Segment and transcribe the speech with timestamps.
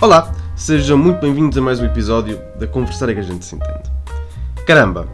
[0.00, 3.56] Olá, sejam muito bem-vindos a mais um episódio da Conversar é que a gente se
[3.56, 3.90] entende.
[4.64, 5.08] Caramba,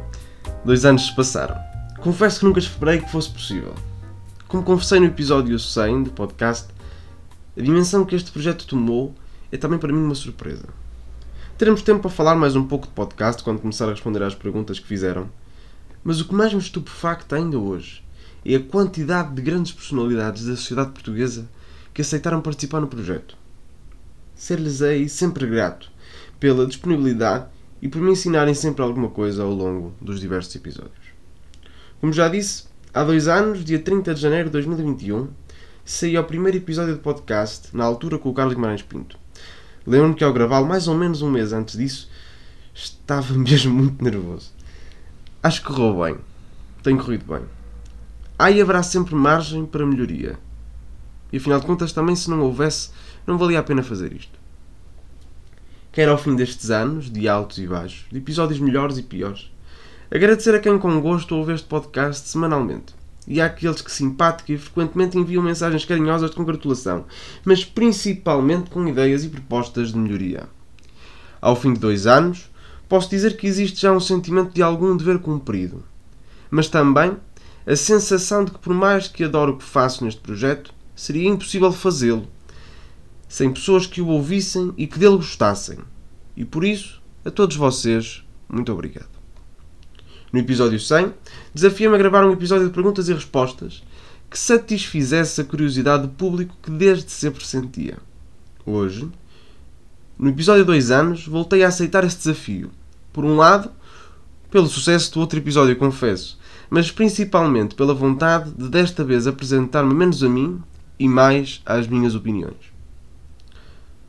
[0.63, 1.57] dois anos se passaram.
[2.03, 3.75] Confesso que nunca esperei que fosse possível.
[4.47, 6.69] Como confessei no episódio 100 do podcast,
[7.57, 9.15] a dimensão que este projeto tomou
[9.51, 10.69] é também para mim uma surpresa.
[11.57, 14.79] Teremos tempo para falar mais um pouco de podcast quando começar a responder às perguntas
[14.79, 15.31] que fizeram,
[16.05, 18.05] mas o que mais me estupefacta ainda hoje
[18.45, 21.49] é a quantidade de grandes personalidades da sociedade portuguesa
[21.95, 23.44] que aceitaram participar no projeto.
[24.35, 25.91] Ser-lhes-ei sempre grato
[26.41, 27.47] pela disponibilidade
[27.81, 31.15] e por me ensinarem sempre alguma coisa ao longo dos diversos episódios.
[32.01, 35.29] Como já disse, há dois anos, dia 30 de janeiro de 2021,
[35.85, 39.19] saí ao primeiro episódio do podcast, na altura com o Carlos Guimarães Pinto.
[39.87, 42.11] Lembro-me que ao gravá-lo mais ou menos um mês antes disso,
[42.75, 44.53] estava mesmo muito nervoso.
[45.43, 46.17] Acho que correu bem.
[46.83, 47.43] Tem corrido bem.
[48.51, 50.39] E haverá sempre margem para melhoria.
[51.33, 52.91] E afinal de contas, também se não houvesse,
[53.27, 54.39] não valia a pena fazer isto.
[55.93, 59.51] Quero ao fim destes anos, de altos e baixos, de episódios melhores e piores,
[60.11, 62.95] agradecer a quem com gosto ouve este podcast semanalmente.
[63.27, 67.07] E àqueles que simpática e frequentemente enviam mensagens carinhosas de congratulação,
[67.45, 70.49] mas principalmente com ideias e propostas de melhoria.
[71.41, 72.51] Ao fim de dois anos,
[72.89, 75.83] posso dizer que existe já um sentimento de algum dever cumprido,
[76.51, 77.17] mas também
[77.67, 81.73] a sensação de que, por mais que adoro o que faço neste projeto, seria impossível
[81.73, 82.29] fazê-lo
[83.35, 85.79] sem pessoas que o ouvissem e que dele gostassem.
[86.37, 89.09] E por isso, a todos vocês, muito obrigado.
[90.33, 91.13] No episódio 100,
[91.53, 93.83] desafiei-me a gravar um episódio de perguntas e respostas
[94.31, 97.99] que satisfizesse a curiosidade do público que desde sempre sentia.
[98.65, 99.11] Hoje,
[100.17, 102.71] no episódio 2 anos, voltei a aceitar esse desafio.
[103.13, 103.69] Por um lado,
[104.49, 106.39] pelo sucesso do outro episódio, confesso,
[106.71, 110.63] mas principalmente pela vontade de desta vez apresentar-me menos a mim
[111.01, 112.74] e mais às minhas opiniões.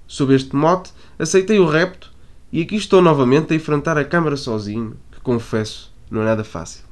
[0.07, 2.11] Sob este mote, aceitei o repto
[2.51, 6.83] e aqui estou novamente a enfrentar a câmara sozinho, que confesso não é nada fácil.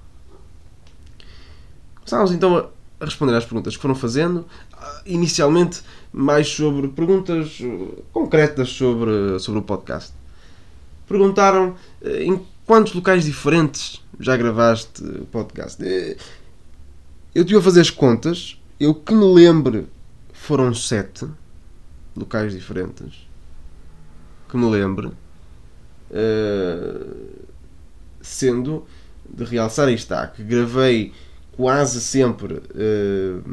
[1.96, 2.70] Começámos então
[3.00, 4.46] a responder às perguntas que foram fazendo,
[5.06, 5.82] inicialmente
[6.12, 7.60] mais sobre perguntas
[8.12, 10.14] concretas sobre, sobre o podcast.
[11.08, 15.84] Perguntaram eh, em quantos locais diferentes já gravaste o podcast.
[15.84, 16.18] Eh,
[17.36, 19.88] eu estive a fazer as contas, eu que me lembre
[20.32, 21.26] foram sete
[22.16, 23.28] locais diferentes
[24.54, 25.16] que me lembre, uh,
[28.22, 28.86] sendo
[29.28, 31.12] de realçar está que gravei
[31.54, 33.44] quase sempre uh,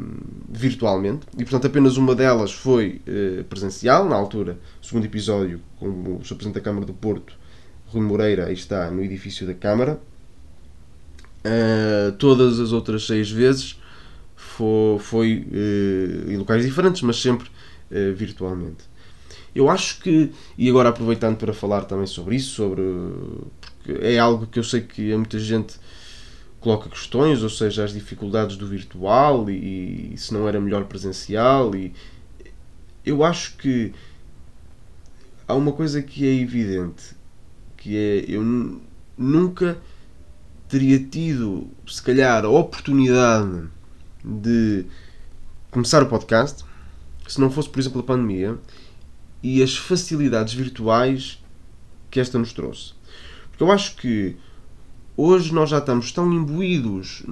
[0.47, 6.21] virtualmente e portanto apenas uma delas foi uh, presencial na altura segundo episódio com o
[6.23, 6.35] Sr.
[6.35, 7.33] Presidente da Câmara do Porto
[7.87, 9.99] Rui Moreira aí está no edifício da Câmara
[12.19, 13.81] todas as outras seis vezes
[14.35, 15.47] foi, foi
[16.27, 17.49] em locais diferentes mas sempre
[17.91, 18.89] uh, virtualmente.
[19.53, 22.81] Eu acho que, e agora aproveitando para falar também sobre isso, sobre
[23.83, 25.75] porque é algo que eu sei que muita gente
[26.59, 31.75] coloca questões, ou seja, as dificuldades do virtual e, e se não era melhor presencial
[31.75, 31.93] e
[33.03, 33.91] eu acho que
[35.47, 37.15] há uma coisa que é evidente
[37.75, 38.79] que é eu
[39.17, 39.77] nunca
[40.69, 43.67] teria tido se calhar a oportunidade
[44.23, 44.85] de
[45.71, 46.63] começar o podcast
[47.31, 48.57] se não fosse, por exemplo, a pandemia
[49.41, 51.41] e as facilidades virtuais
[52.09, 52.93] que esta nos trouxe.
[53.49, 54.35] Porque eu acho que
[55.15, 57.23] hoje nós já estamos tão imbuídos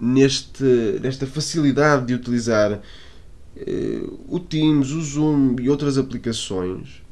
[0.00, 0.64] neste,
[1.02, 2.80] nesta facilidade de utilizar
[3.56, 7.02] eh, o Teams, o Zoom e outras aplicações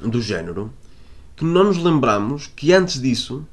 [0.00, 0.72] do género
[1.36, 3.46] que não nos lembramos que antes disso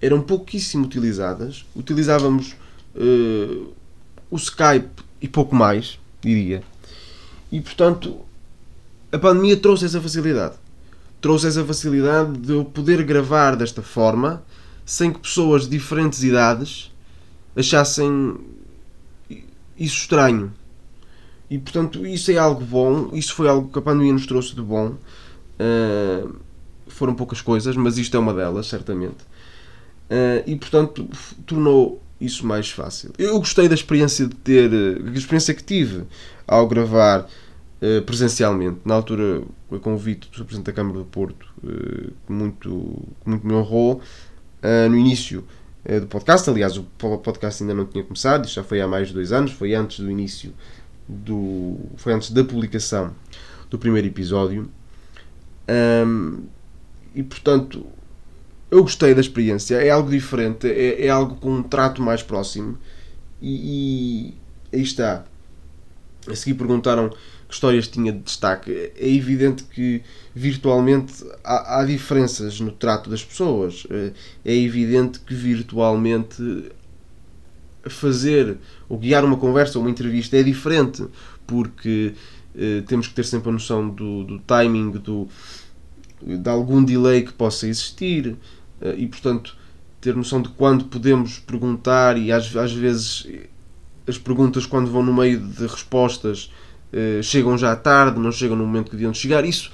[0.00, 1.64] eram pouquíssimo utilizadas.
[1.74, 2.56] Utilizávamos
[2.96, 3.62] eh,
[4.28, 6.62] o Skype e pouco mais diria.
[7.52, 8.18] E portanto,
[9.12, 10.54] a pandemia trouxe essa facilidade.
[11.20, 14.42] Trouxe essa facilidade de eu poder gravar desta forma
[14.84, 16.92] sem que pessoas de diferentes idades
[17.56, 18.36] achassem
[19.78, 20.52] isso estranho.
[21.48, 23.10] E portanto, isso é algo bom.
[23.12, 24.96] Isso foi algo que a pandemia nos trouxe de bom.
[25.60, 26.34] Uh,
[26.88, 29.22] foram poucas coisas, mas isto é uma delas, certamente.
[30.10, 31.08] Uh, e portanto,
[31.46, 33.12] tornou isso mais fácil.
[33.18, 36.04] Eu gostei da experiência de ter, a experiência que tive
[36.46, 37.20] ao gravar
[37.80, 40.44] uh, presencialmente, na altura o convite do.
[40.44, 44.00] Presidente da Câmara do Porto, uh, que muito, muito me honrou,
[44.62, 45.44] uh, no início
[46.00, 46.84] do podcast, aliás o
[47.22, 50.00] podcast ainda não tinha começado, isto já foi há mais de dois anos, foi antes
[50.00, 50.54] do início
[51.06, 53.14] do, foi antes da publicação
[53.68, 54.70] do primeiro episódio,
[56.06, 56.44] um,
[57.14, 57.86] e portanto
[58.74, 62.76] eu gostei da experiência, é algo diferente, é, é algo com um trato mais próximo.
[63.40, 64.34] E,
[64.72, 65.24] e, aí está.
[66.26, 68.90] A seguir perguntaram que histórias tinha de destaque.
[68.96, 70.02] É evidente que
[70.34, 73.86] virtualmente há, há diferenças no trato das pessoas.
[74.44, 76.72] É evidente que virtualmente
[77.84, 78.56] fazer
[78.88, 81.06] ou guiar uma conversa ou uma entrevista é diferente,
[81.46, 82.14] porque
[82.56, 85.28] eh, temos que ter sempre a noção do, do timing, do,
[86.22, 88.36] de algum delay que possa existir
[88.96, 89.56] e, portanto,
[90.00, 93.26] ter noção de quando podemos perguntar e às, às vezes
[94.06, 96.50] as perguntas quando vão no meio de respostas
[96.92, 99.44] eh, chegam já tarde, não chegam no momento que deviam chegar.
[99.44, 99.72] Isso,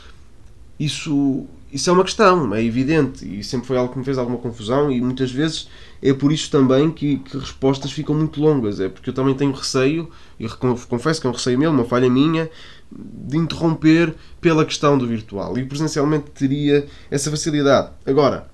[0.78, 4.38] isso, isso é uma questão, é evidente e sempre foi algo que me fez alguma
[4.38, 5.68] confusão e muitas vezes
[6.02, 8.80] é por isso também que, que respostas ficam muito longas.
[8.80, 10.08] É porque eu também tenho receio,
[10.38, 10.48] e
[10.88, 12.48] confesso que é um receio meu, uma falha minha,
[12.90, 15.58] de interromper pela questão do virtual.
[15.58, 17.90] E presencialmente teria essa facilidade.
[18.06, 18.49] Agora,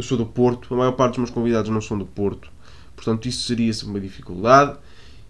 [0.00, 2.50] eu sou do Porto, a maior parte dos meus convidados não são do Porto,
[2.96, 4.78] portanto isso seria uma dificuldade.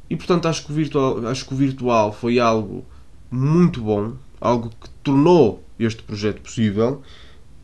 [0.08, 2.84] E portanto acho que o virtual, acho que o virtual foi algo
[3.30, 7.02] muito bom, algo que tornou este projeto possível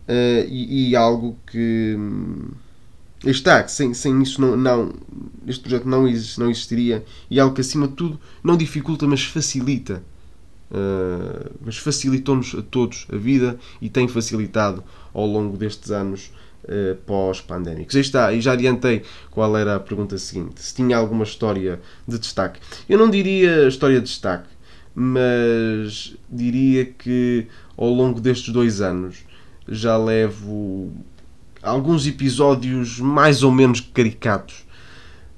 [0.09, 2.51] uh, e, e, algo que hum,
[3.25, 4.93] está, sem, sem isso não, não,
[5.47, 9.25] este projeto não, exist, não existiria e algo que acima de tudo não dificulta, mas
[9.25, 10.03] facilita.
[10.69, 14.83] Uh, mas facilitou-nos a todos a vida e tem facilitado
[15.15, 16.33] ao longo destes anos
[16.69, 17.95] uh, pós-pandémicos.
[17.95, 22.19] Aí está, e já adiantei qual era a pergunta seguinte: se tinha alguma história de
[22.19, 22.61] destaque.
[22.89, 24.49] Eu não diria história de destaque,
[24.95, 27.47] mas diria que
[27.77, 29.25] ao longo destes dois anos
[29.69, 30.93] já levo
[31.63, 34.65] alguns episódios mais ou menos caricatos.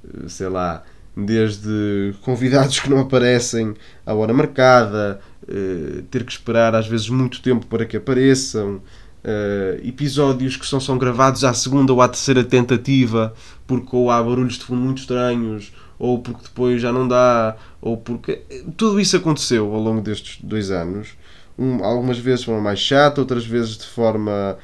[0.03, 0.83] Eh, sei lá,
[1.15, 3.73] desde convidados que não aparecem
[4.05, 8.81] à hora marcada, eh, ter que esperar às vezes muito tempo para que apareçam,
[9.23, 13.33] eh, episódios que são, são gravados à segunda ou à terceira tentativa,
[13.67, 17.97] porque ou há barulhos de fundo muito estranhos, ou porque depois já não dá, ou
[17.97, 18.41] porque.
[18.77, 21.09] Tudo isso aconteceu ao longo destes dois anos.
[21.57, 24.57] Um, algumas vezes de forma mais chata, outras vezes de forma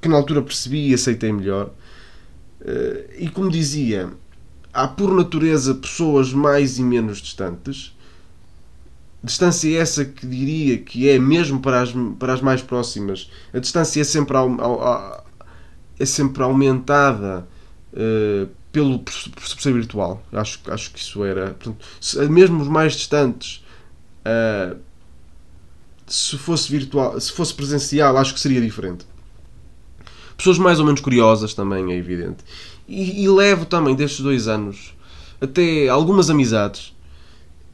[0.00, 1.70] que na altura percebi e aceitei melhor.
[2.60, 4.10] Uh, e como dizia,
[4.72, 7.96] há por natureza pessoas mais e menos distantes.
[9.22, 13.30] Distância essa que diria que é mesmo para as, para as mais próximas.
[13.52, 14.36] A distância é sempre,
[15.98, 17.46] é sempre aumentada
[17.92, 20.22] uh, pelo perceber virtual.
[20.32, 21.50] Acho, acho que isso era.
[21.50, 21.84] Portanto,
[22.30, 23.64] mesmo os mais distantes
[24.20, 24.78] uh,
[26.06, 29.04] se fosse virtual, se fosse presencial, acho que seria diferente.
[30.36, 32.44] Pessoas mais ou menos curiosas também, é evidente.
[32.86, 34.94] E, e levo também destes dois anos
[35.40, 36.96] até algumas amizades.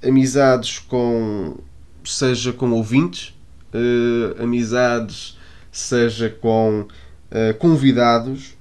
[0.06, 1.56] Amizades com.
[2.05, 3.35] seja com ouvintes,
[3.73, 5.39] uh, amizades,
[5.73, 8.56] seja com uh, convidados,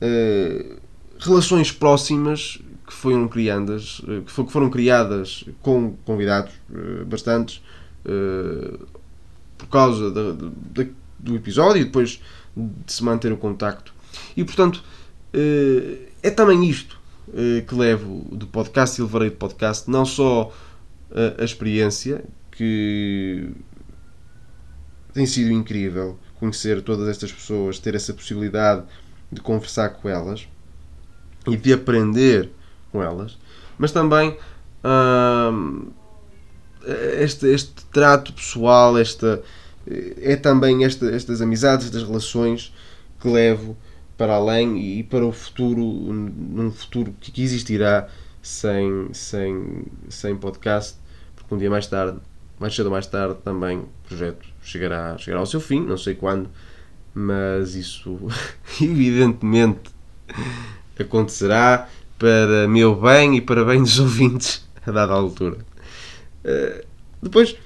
[0.00, 0.80] uh,
[1.18, 6.52] relações próximas que foram criadas, que foram criadas com convidados
[7.04, 7.60] bastantes
[9.58, 12.20] por causa do episódio e depois
[12.56, 13.92] de se manter o contacto.
[14.36, 14.84] E portanto,
[15.32, 16.98] eh, é também isto
[17.34, 20.50] eh, que levo do podcast e levarei do podcast, não só
[21.38, 23.50] a experiência, que
[25.12, 28.84] tem sido incrível conhecer todas estas pessoas, ter essa possibilidade
[29.30, 30.46] de conversar com elas
[31.46, 32.50] e de aprender
[32.92, 33.38] com elas,
[33.78, 34.36] mas também
[34.84, 35.90] hum,
[37.18, 39.42] este, este trato pessoal, esta,
[40.20, 42.72] é também esta, estas amizades, estas relações
[43.20, 43.76] que levo
[44.16, 48.08] para além e para o futuro, num futuro que existirá
[48.46, 50.96] sem, sem, sem podcast,
[51.34, 52.18] porque um dia mais tarde,
[52.60, 56.14] mais cedo ou mais tarde, também o projeto chegará, chegará ao seu fim, não sei
[56.14, 56.48] quando,
[57.12, 58.16] mas isso
[58.80, 59.90] evidentemente
[60.98, 65.58] acontecerá para meu bem e para bem dos ouvintes a dada altura.
[66.44, 66.84] Eh,
[67.20, 67.56] depois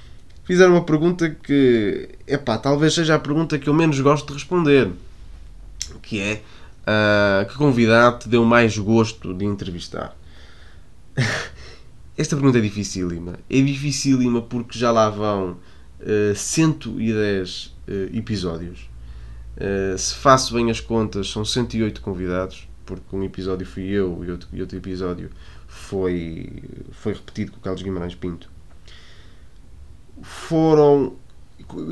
[0.44, 4.90] fizeram uma pergunta que, epá, talvez seja a pergunta que eu menos gosto de responder,
[6.00, 6.42] que é
[6.86, 10.16] uh, que convidado te deu mais gosto de entrevistar?
[12.16, 13.38] Esta pergunta é dificílima.
[13.48, 15.58] É dificílima porque já lá vão
[16.00, 18.90] uh, 110 uh, episódios.
[19.56, 24.30] Uh, se faço bem as contas, são 108 convidados, porque um episódio fui eu e
[24.30, 25.30] outro, e outro episódio
[25.66, 26.62] foi,
[26.92, 28.50] foi repetido com o Carlos Guimarães Pinto
[30.22, 31.14] foram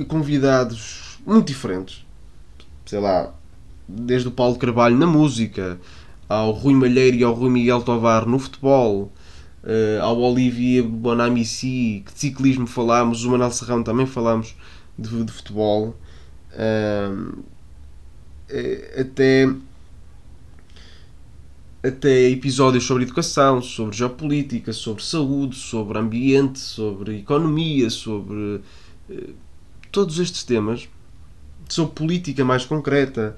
[0.07, 2.07] convidados muito diferentes.
[2.87, 3.35] Sei lá,
[3.87, 5.79] desde o Paulo Carvalho na música,
[6.29, 9.13] ao Rui Malheiro e ao Rui Miguel Tovar no futebol,
[9.69, 14.57] uh, ao Olivier Bonamici, que de ciclismo falámos, o Manuel Serrão também falámos
[14.99, 15.95] de, de futebol,
[16.55, 17.45] uh,
[18.99, 19.47] até
[21.81, 28.61] até episódios sobre educação, sobre geopolítica, sobre saúde, sobre ambiente, sobre economia, sobre
[29.11, 29.35] uh,
[29.93, 30.89] todos estes temas,
[31.69, 33.37] sobre política mais concreta.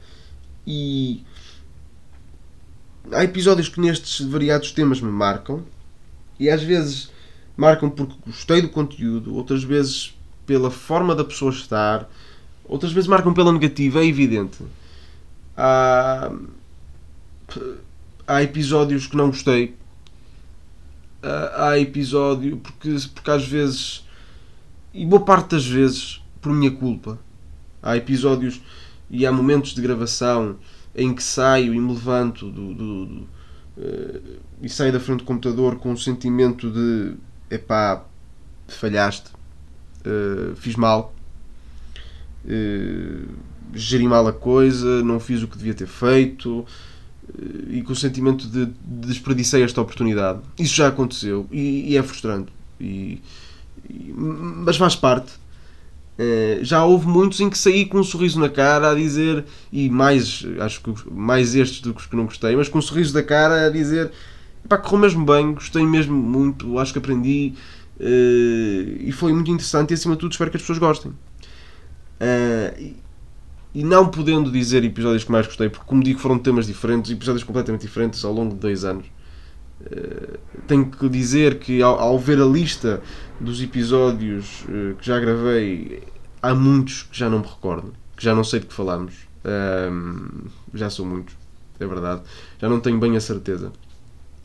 [0.66, 1.22] E
[3.12, 5.62] há episódios que nestes variados temas me marcam
[6.40, 7.10] e às vezes
[7.54, 10.16] marcam porque gostei do conteúdo, outras vezes
[10.46, 12.10] pela forma da pessoa estar,
[12.64, 14.58] outras vezes marcam pela negativa, é evidente.
[15.54, 16.32] Há,
[18.26, 19.76] há episódios que não gostei.
[21.22, 24.02] Há episódio porque, porque às vezes,
[24.94, 27.18] e boa parte das vezes, por minha culpa,
[27.82, 28.62] há episódios
[29.10, 30.56] e há momentos de gravação
[30.94, 33.28] em que saio e me levanto do, do, do
[34.62, 37.14] e saio da frente do computador com um sentimento de
[37.50, 38.04] epá,
[38.68, 39.30] falhaste,
[40.06, 41.14] uh, fiz mal,
[42.44, 43.28] uh,
[43.72, 46.66] geri mal a coisa, não fiz o que devia ter feito
[47.68, 48.72] e com o sentimento de, de
[49.06, 50.40] desperdicei esta oportunidade.
[50.58, 52.52] Isso já aconteceu e, e é frustrante.
[52.80, 53.22] E,
[53.88, 55.32] e, mas faz parte.
[56.22, 59.88] Eh, já houve muitos em que saí com um sorriso na cara a dizer, e
[59.88, 63.14] mais, acho que mais estes do que os que não gostei, mas com um sorriso
[63.14, 64.12] da cara a dizer
[64.68, 67.54] pá, correu mesmo bem, gostei mesmo muito, acho que aprendi
[67.98, 71.12] uh, e foi muito interessante e acima de tudo espero que as pessoas gostem.
[72.20, 72.94] Uh,
[73.74, 77.44] e não podendo dizer episódios que mais gostei, porque como digo foram temas diferentes, episódios
[77.44, 79.06] completamente diferentes ao longo de dois anos,
[80.66, 83.02] tenho que dizer que ao, ao, ver a lista
[83.40, 86.02] dos episódios uh, que já gravei,
[86.42, 89.14] há muitos que já não me recordo, que já não sei de que falamos.
[89.44, 91.34] Um, já são muitos,
[91.78, 92.22] é verdade.
[92.60, 93.72] Já não tenho bem a certeza.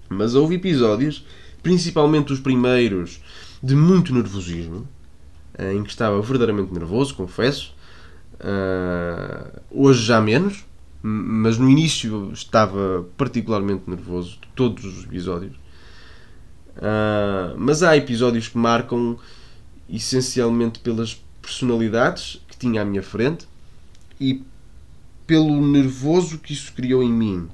[0.10, 1.26] Mas houve episódios,
[1.62, 3.22] principalmente os primeiros,
[3.62, 4.88] de muito nervosismo,
[5.60, 7.74] em que estava verdadeiramente nervoso, confesso.
[8.36, 10.66] Uh, hoje já menos,
[11.08, 15.54] mas no início estava particularmente nervoso de todos os episódios.
[16.78, 19.16] Uh, mas há episódios que marcam
[19.88, 23.48] essencialmente pelas personalidades que tinha à minha frente
[24.20, 24.42] e
[25.28, 27.48] pelo nervoso que isso criou em mim,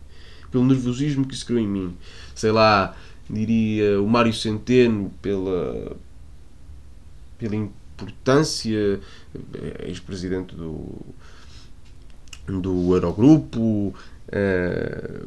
[0.50, 1.98] pelo nervosismo que isso criou em mim.
[2.34, 2.96] Sei lá,
[3.30, 5.98] diria o Mário Centeno pela
[7.38, 9.02] pela importância,
[9.36, 10.96] eh, ex-presidente do,
[12.60, 13.94] do Eurogrupo, uh,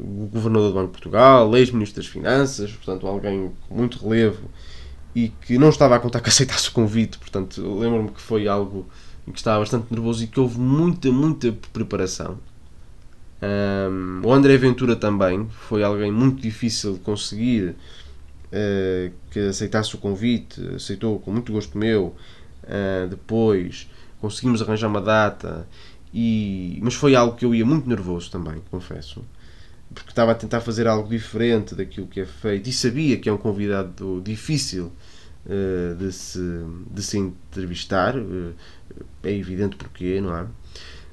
[0.01, 4.49] o governador do Banco de Portugal, ex-ministro das Finanças, portanto, alguém com muito relevo
[5.15, 8.85] e que não estava a contar que aceitasse o convite, portanto, lembro-me que foi algo
[9.27, 12.37] em que estava bastante nervoso e que houve muita, muita preparação.
[13.41, 15.47] Um, o André Ventura também.
[15.67, 21.77] Foi alguém muito difícil de conseguir uh, que aceitasse o convite, aceitou com muito gosto
[21.77, 22.15] meu,
[22.65, 23.87] Uh, depois
[24.19, 25.67] conseguimos arranjar uma data,
[26.17, 29.21] e, mas foi algo que eu ia muito nervoso também, confesso,
[29.93, 33.33] porque estava a tentar fazer algo diferente daquilo que é feito e sabia que é
[33.33, 34.93] um convidado difícil
[35.45, 36.39] uh, de, se,
[36.89, 38.53] de se entrevistar, uh,
[39.23, 40.47] é evidente porque, não é?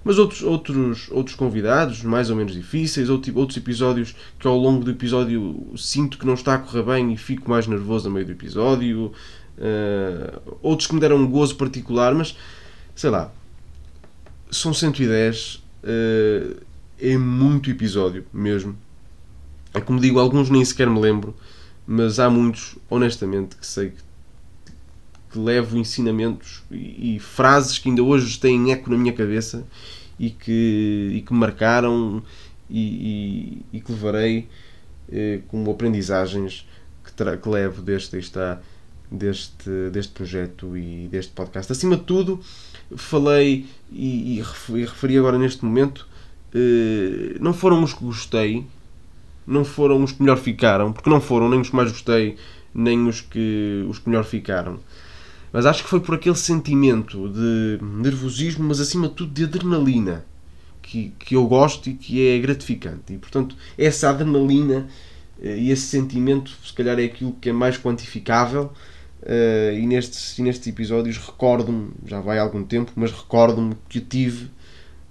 [0.05, 4.91] Mas outros, outros, outros convidados, mais ou menos difíceis, outros episódios que ao longo do
[4.93, 8.33] episódio sinto que não está a correr bem e fico mais nervoso no meio do
[8.33, 9.13] episódio.
[9.59, 12.37] Uh, outros que me deram um gozo particular, mas
[12.97, 13.33] sei lá,
[14.53, 16.57] são 110, uh, eh,
[16.99, 18.77] é muito episódio mesmo.
[19.75, 21.35] É como digo, alguns nem sequer me lembro,
[21.87, 24.03] mas há muitos, honestamente, que sei que,
[25.31, 29.67] que levo ensinamentos e, e, frases que ainda hoje têm eco na minha cabeça
[30.19, 32.23] e que, e que marcaram
[32.69, 34.47] e, e, e que levarei
[35.11, 36.69] eh, como aprendizagens
[37.03, 38.61] que, que levo deste está
[39.13, 41.71] deste, deste projeto e deste podcast.
[41.71, 42.41] Acima de tudo,
[42.97, 44.43] falei e, e
[44.85, 46.07] referi agora neste momento,
[46.55, 48.67] eh, não foram os que gostei,
[49.47, 52.37] não foram os que melhor ficaram, porque não foram nem os que mais gostei,
[52.75, 54.79] nem os que, os que melhor ficaram.
[55.53, 60.25] Mas acho que foi por aquele sentimento de nervosismo, mas acima de tudo de adrenalina,
[60.81, 63.13] que, que eu gosto e que é gratificante.
[63.13, 64.89] E portanto, essa adrenalina
[65.43, 68.73] eh, e esse sentimento, se calhar, é aquilo que é mais quantificável
[69.23, 74.01] Uh, e, nestes, e nestes episódios recordo-me, já vai há algum tempo, mas recordo-me que
[74.01, 74.47] tive,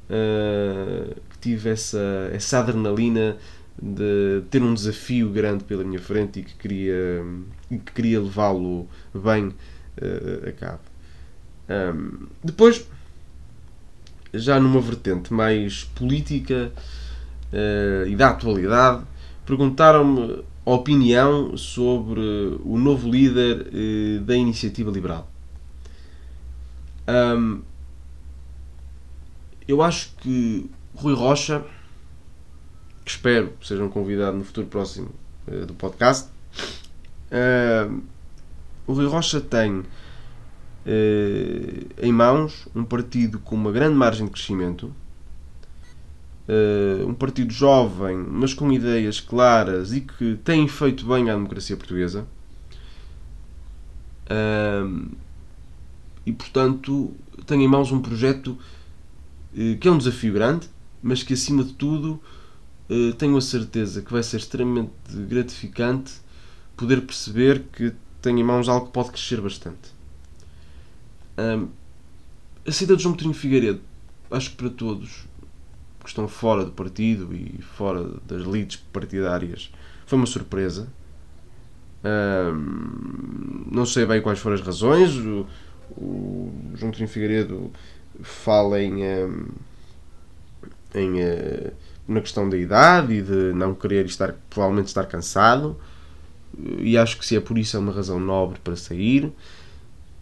[0.10, 3.38] uh, que tive essa, essa adrenalina
[3.82, 7.24] de ter um desafio grande pela minha frente e que queria,
[7.70, 10.82] que queria levá-lo bem uh, a cabo.
[11.70, 12.86] Um, depois,
[14.34, 16.72] já numa vertente mais política
[18.08, 19.04] e da atualidade,
[19.46, 22.22] perguntaram-me opinião sobre
[22.64, 25.30] o novo líder eh, da Iniciativa Liberal.
[27.08, 27.62] Um,
[29.68, 31.62] eu acho que Rui Rocha,
[33.04, 35.10] que que espero seja um convidado no futuro próximo
[35.48, 36.30] uh, do podcast.
[37.32, 38.02] Uh,
[38.86, 39.84] o Rui Rocha tem
[42.02, 44.92] em mãos um partido com uma grande margem de crescimento,
[47.08, 52.26] um partido jovem, mas com ideias claras e que tem feito bem à democracia portuguesa.
[56.26, 57.14] e portanto
[57.46, 58.58] tem em mãos um projeto
[59.80, 60.70] que é um desafio grande,
[61.02, 62.22] mas que acima de tudo
[62.92, 64.92] eh, tenho a certeza que vai ser extremamente
[65.30, 66.14] gratificante
[66.76, 69.94] poder perceber que tem em mãos algo que pode crescer bastante.
[72.68, 73.82] a saída de João Coutinho Figueiredo,
[74.30, 75.26] acho que para todos
[76.04, 79.72] que estão fora do partido e fora das leads partidárias,
[80.06, 80.88] foi uma surpresa.
[83.72, 85.16] não sei bem quais foram as razões.
[85.16, 85.46] O,
[85.98, 87.72] o João Coutinho Figueiredo
[88.22, 89.04] fala em
[90.94, 91.74] em, uh,
[92.08, 95.78] na questão da idade e de não querer estar, provavelmente estar cansado.
[96.80, 99.32] E acho que se é por isso é uma razão nobre para sair.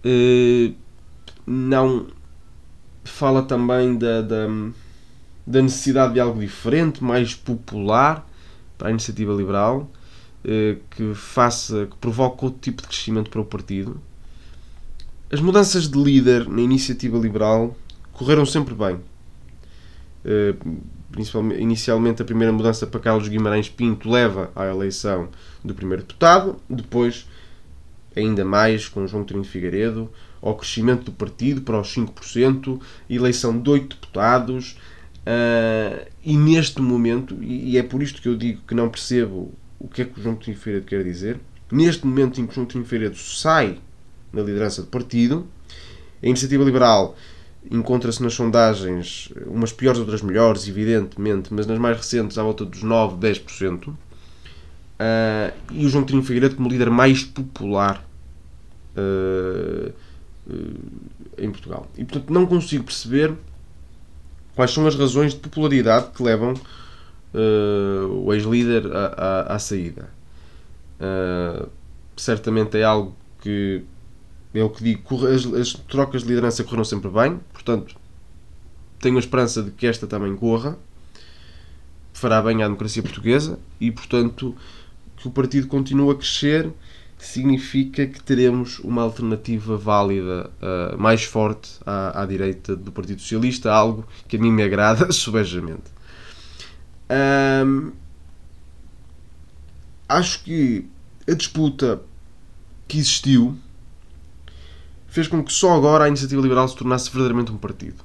[0.05, 0.74] Uh,
[1.45, 2.07] não
[3.03, 4.48] fala também da, da,
[5.49, 8.27] da, necessidade de algo diferente, mais popular
[8.77, 9.91] para a iniciativa liberal,
[10.45, 13.99] uh, que faça, que provoque outro tipo de crescimento para o partido.
[15.31, 17.75] As mudanças de líder na iniciativa liberal
[18.13, 18.99] correram sempre bem.
[20.25, 20.53] Eh,
[21.11, 25.29] principalmente, inicialmente a primeira mudança para Carlos Guimarães Pinto leva à eleição
[25.63, 27.27] do primeiro deputado, depois
[28.15, 33.69] ainda mais com João Trinho Figueiredo, ao crescimento do partido para os 5%, eleição de
[33.69, 34.77] 8 deputados,
[35.29, 39.88] uh, e neste momento, e, é por isto que eu digo que não percebo o
[39.88, 41.39] que é que o João Trinho Figueiredo quer dizer,
[41.71, 43.79] neste momento em que o João Trinho Figueiredo sai
[44.33, 45.48] da liderança do partido,
[46.21, 47.15] a Iniciativa Liberal
[47.69, 52.84] encontra-se nas sondagens, umas piores, outras melhores, evidentemente, mas nas mais recentes à volta dos
[52.84, 53.88] 9, 10%.
[53.88, 53.95] Uh,
[55.71, 58.06] e o João Coutinho Figueiredo como líder mais popular
[58.97, 59.93] uh,
[60.49, 60.80] uh,
[61.38, 61.89] em Portugal.
[61.97, 63.34] E portanto não consigo perceber
[64.60, 66.54] quais são as razões de popularidade que levam
[68.12, 68.84] o ex-líder
[69.48, 70.10] à, saída.
[72.17, 73.86] certamente é algo que
[74.54, 77.95] é o que digo, as, as trocas de liderança correram sempre bem, portanto,
[79.00, 80.78] tenho a esperança de que esta também corra,
[82.12, 84.54] fará bem à democracia portuguesa e, portanto,
[85.15, 86.69] que o partido continue a crescer
[87.25, 93.71] significa que teremos uma alternativa válida uh, mais forte à, à, direita do Partido Socialista,
[93.71, 95.84] algo que a mim me agrada subejamente.
[97.12, 97.91] Um,
[100.08, 100.88] acho que
[101.27, 102.01] a disputa
[102.88, 103.58] que existiu
[105.08, 108.03] fez com que só agora a iniciativa liberal se tornasse verdadeiramente um partido.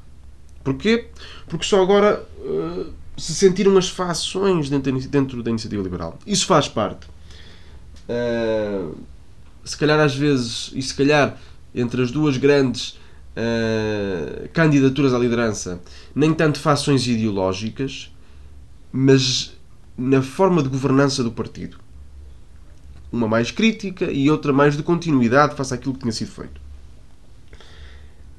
[0.62, 1.09] Porquê?
[1.46, 6.18] Porque só agora uh, se sentiram as fações dentro, dentro, da iniciativa liberal.
[6.27, 7.07] Isso faz parte.
[8.09, 8.97] Uh,
[9.64, 11.38] se calhar às vezes, e se calhar
[11.75, 12.99] entre as duas grandes
[13.37, 15.81] uh, candidaturas à liderança,
[16.14, 18.12] nem tanto fações ideológicas,
[18.93, 19.57] mas
[19.97, 21.79] na forma de governança do partido.
[23.11, 26.61] Uma mais crítica e outra mais de continuidade face àquilo que tinha sido feito.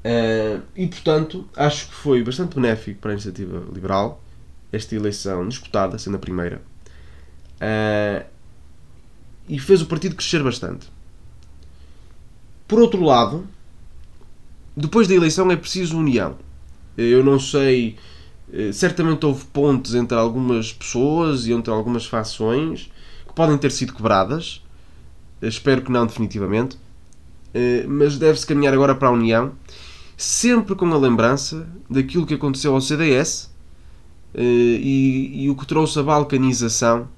[0.06, 4.22] Uh, e portanto, acho que foi bastante benéfico para a iniciativa liberal
[4.72, 6.62] esta eleição disputada, sendo a primeira,
[7.56, 8.24] uh,
[9.48, 10.88] e fez o partido crescer bastante.
[12.66, 13.46] Por outro lado,
[14.76, 16.36] depois da eleição é preciso união.
[16.96, 17.96] Eu não sei,
[18.52, 22.90] eh, certamente houve pontes entre algumas pessoas e entre algumas fações
[23.26, 24.62] que podem ter sido quebradas.
[25.40, 26.78] Espero que não definitivamente.
[27.88, 29.54] Mas deve-se caminhar agora para a união
[30.16, 33.50] sempre com a lembrança daquilo que aconteceu ao CDS
[34.34, 37.08] eh, e, e, o que trouxe a balcanização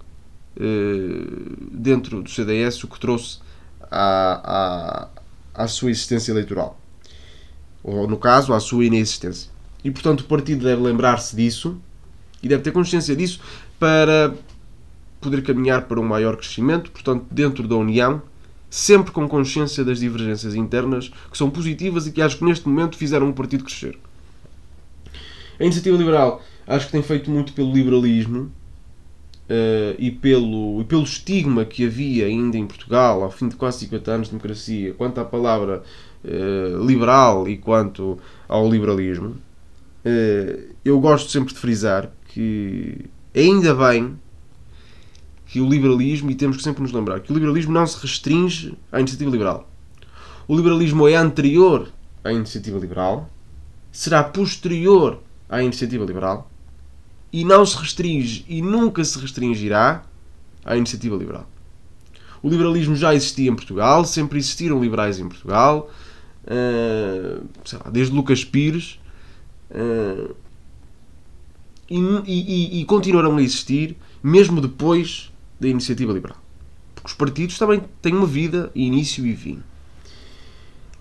[1.73, 3.38] dentro do CDS, o que trouxe
[3.90, 5.09] à,
[5.55, 6.79] à, à sua existência eleitoral.
[7.83, 9.51] Ou, no caso, à sua inexistência.
[9.85, 11.81] E, portanto, o partido deve lembrar-se disso
[12.42, 13.40] e deve ter consciência disso
[13.79, 14.35] para
[15.21, 18.23] poder caminhar para um maior crescimento, portanto, dentro da União
[18.71, 22.97] sempre com consciência das divergências internas que são positivas e que acho que neste momento
[22.97, 23.99] fizeram o partido crescer.
[25.59, 28.53] A iniciativa liberal acho que tem feito muito pelo liberalismo
[29.49, 33.81] uh, e, pelo, e pelo estigma que havia ainda em Portugal ao fim de quase
[33.81, 35.83] 50 anos de democracia quanto à palavra
[36.25, 39.37] uh, liberal e quanto ao liberalismo.
[40.05, 44.19] Uh, eu gosto sempre de frisar que ainda bem
[45.47, 48.77] que o liberalismo, e temos que sempre nos lembrar, que o liberalismo não se restringe
[48.93, 49.69] à iniciativa liberal.
[50.47, 51.89] O liberalismo é anterior
[52.23, 53.31] à iniciativa liberal,
[53.91, 56.51] será posterior à iniciativa liberal
[57.33, 60.05] e não se restringe e nunca se restringirá
[60.64, 61.49] à iniciativa liberal.
[62.43, 65.91] O liberalismo já existia em Portugal, sempre existiram liberais em Portugal,
[66.45, 67.45] uh,
[67.85, 68.99] lá, desde Lucas Pires,
[69.71, 70.35] uh,
[71.91, 76.37] e, e, e, continuarão a existir mesmo depois da iniciativa liberal.
[76.95, 79.62] Porque os partidos também têm uma vida, início e fim.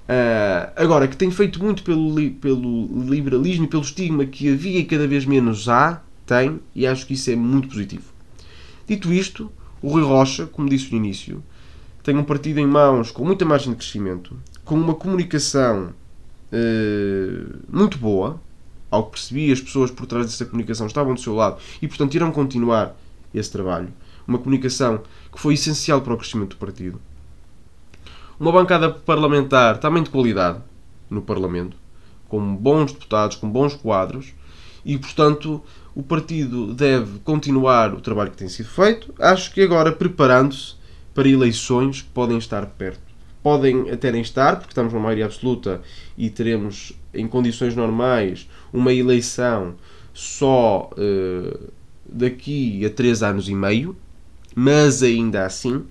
[0.08, 4.86] Uh, agora, que tem feito muito pelo, pelo liberalismo e pelo estigma que havia e
[4.86, 8.12] cada vez menos há, tem, e acho que isso é muito positivo.
[8.86, 11.44] Dito isto, o Rui Rocha, como disse no início,
[12.04, 15.94] tem um partido em mãos com muita margem de crescimento, com uma comunicação
[16.52, 18.40] uh, muito boa.
[18.90, 22.16] Ao que percebi, as pessoas por trás dessa comunicação estavam do seu lado e, portanto,
[22.16, 22.96] irão continuar
[23.34, 23.90] esse trabalho.
[24.26, 27.02] Uma comunicação que foi essencial para o crescimento do partido.
[28.40, 30.62] Uma bancada parlamentar também de qualidade
[31.10, 31.76] no Parlamento,
[32.30, 34.34] com bons deputados, com bons quadros,
[34.86, 35.62] e, portanto,
[35.98, 39.12] o partido deve continuar o trabalho que tem sido feito.
[39.18, 40.76] Acho que agora preparando-se
[41.12, 43.02] para eleições que podem estar perto.
[43.42, 45.82] Podem até nem estar, porque estamos numa maioria absoluta
[46.16, 49.74] e teremos, em condições normais, uma eleição
[50.14, 51.72] só uh,
[52.08, 53.98] daqui a três anos e meio,
[54.54, 55.88] mas ainda assim, uh,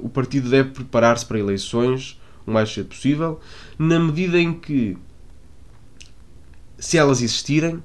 [0.00, 3.38] o partido deve preparar-se para eleições o mais cedo possível,
[3.78, 4.96] na medida em que,
[6.78, 7.82] se elas existirem,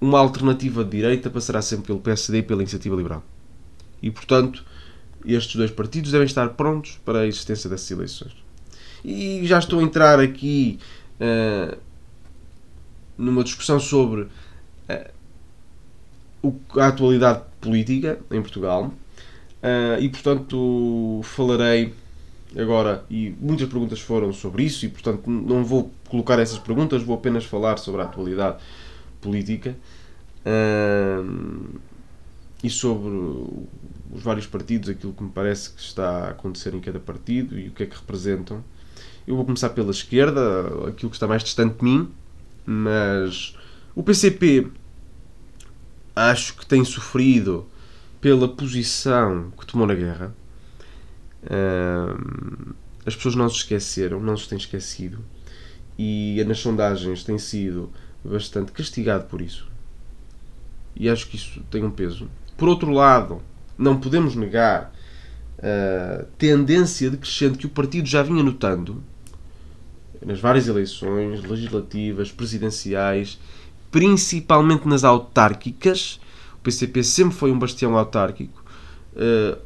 [0.00, 3.22] uma alternativa de direita passará sempre pelo PSD e pela Iniciativa Liberal.
[4.02, 4.64] E, portanto,
[5.24, 8.32] estes dois partidos devem estar prontos para a existência dessas eleições.
[9.04, 10.78] E já estou a entrar aqui
[11.20, 11.76] uh,
[13.16, 14.30] numa discussão sobre uh,
[16.78, 21.92] a atualidade política em Portugal uh, e, portanto, falarei
[22.56, 27.16] agora, e muitas perguntas foram sobre isso, e, portanto, não vou colocar essas perguntas, vou
[27.16, 28.89] apenas falar sobre a atualidade política
[29.28, 29.70] uh,
[32.62, 33.08] e sobre
[34.12, 37.68] os vários partidos, aquilo que me parece que está a acontecer em cada partido e
[37.68, 38.62] o que é que representam.
[39.26, 42.10] Eu vou começar pela esquerda, aquilo que está mais distante de mim,
[42.66, 43.56] mas
[43.94, 44.68] o PCP
[46.14, 47.66] acho que tem sofrido
[48.20, 50.34] pela posição que tomou na guerra.
[53.06, 55.24] As pessoas não se esqueceram, não se têm esquecido,
[55.98, 57.90] e nas sondagens tem sido
[58.24, 59.68] bastante castigado por isso.
[60.94, 62.28] E acho que isso tem um peso.
[62.56, 63.40] Por outro lado,
[63.78, 64.92] não podemos negar
[65.58, 69.02] a tendência decrescente que o partido já vinha notando
[70.24, 73.38] nas várias eleições legislativas, presidenciais,
[73.90, 76.20] principalmente nas autárquicas.
[76.56, 78.62] O PCP sempre foi um bastião autárquico.
[79.14, 79.58] Uh,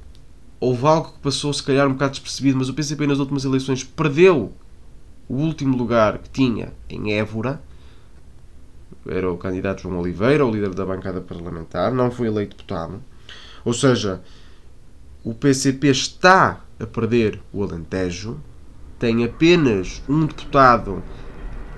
[0.61, 3.83] houve algo que passou, se calhar, um bocado despercebido, mas o PCP nas últimas eleições
[3.83, 4.53] perdeu
[5.29, 7.61] o último lugar que tinha em Évora
[9.07, 13.03] era o candidato João Oliveira, o líder da bancada parlamentar, não foi eleito deputado.
[13.65, 14.23] Ou seja,
[15.23, 18.39] o PCP está a perder o Alentejo,
[18.99, 21.03] tem apenas um deputado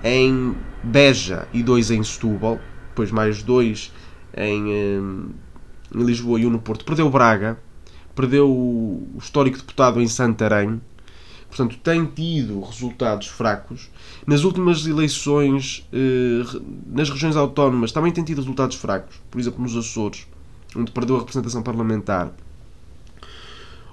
[0.03, 3.93] em Beja e dois em Setúbal, depois mais dois
[4.37, 5.35] em, em
[5.93, 6.85] Lisboa e um no Porto.
[6.85, 7.59] Perdeu Braga,
[8.15, 10.81] perdeu o histórico deputado em Santarém,
[11.57, 13.89] portanto tem tido resultados fracos.
[14.27, 19.17] Nas últimas eleições, eh, nas regiões autónomas, também tem tido resultados fracos.
[19.31, 20.27] Por exemplo, nos Açores,
[20.77, 22.33] onde perdeu a representação parlamentar.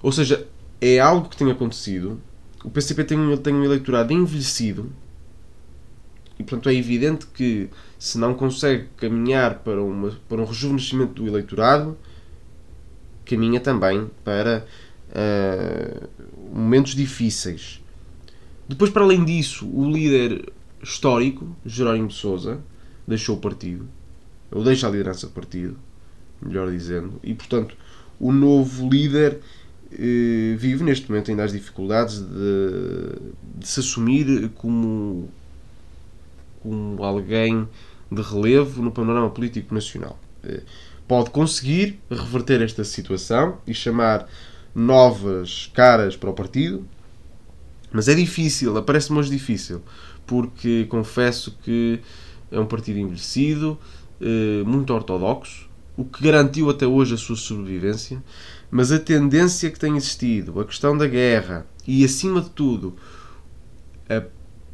[0.01, 0.45] Ou seja,
[0.81, 2.19] é algo que tem acontecido.
[2.63, 4.91] O PCP tem um, tem um eleitorado envelhecido
[6.37, 11.27] e, portanto, é evidente que se não consegue caminhar para, uma, para um rejuvenescimento do
[11.27, 11.97] eleitorado,
[13.25, 14.65] caminha também para
[15.09, 16.09] uh,
[16.53, 17.81] momentos difíceis.
[18.67, 22.59] Depois, para além disso, o líder histórico, Jerónimo de Souza,
[23.07, 23.87] deixou o partido,
[24.51, 25.77] ou deixa a liderança do partido,
[26.41, 27.75] melhor dizendo, e portanto
[28.19, 29.39] o novo líder
[29.91, 35.29] eh, vive neste momento ainda as dificuldades de, de se assumir como,
[36.61, 37.67] como alguém
[38.11, 40.17] de relevo no panorama político nacional.
[40.43, 40.61] Eh,
[41.07, 44.27] pode conseguir reverter esta situação e chamar
[44.75, 46.85] novas caras para o partido,
[47.91, 49.81] mas é difícil, aparece-me hoje difícil,
[50.25, 51.99] porque confesso que
[52.51, 53.77] é um partido envelhecido,
[54.19, 58.23] eh, muito ortodoxo, o que garantiu até hoje a sua sobrevivência,
[58.71, 62.95] mas a tendência que tem existido, a questão da guerra e, acima de tudo,
[64.09, 64.23] a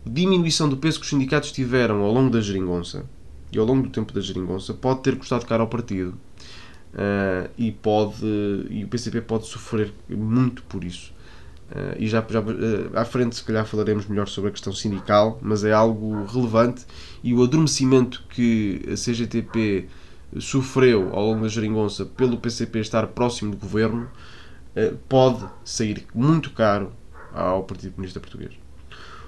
[0.06, 3.06] diminuição do peso que os sindicatos tiveram ao longo da geringonça
[3.52, 6.18] e ao longo do tempo da geringonça pode ter custado caro ao partido.
[6.92, 8.26] Uh, e pode
[8.68, 11.14] e o PCP pode sofrer muito por isso
[11.70, 12.46] uh, e já, já uh,
[12.96, 16.88] à frente se calhar falaremos melhor sobre a questão sindical mas é algo relevante
[17.24, 19.88] e o adormecimento que a CGTP
[20.40, 24.10] sofreu ao longo da geringonça pelo PCP estar próximo do governo
[25.08, 26.92] pode sair muito caro
[27.32, 28.54] ao Partido Comunista Português.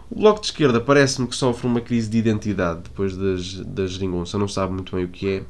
[0.10, 4.38] O Bloco de Esquerda parece-me que sofre uma crise de identidade depois das, da geringonça,
[4.38, 5.43] não sabe muito bem o que é.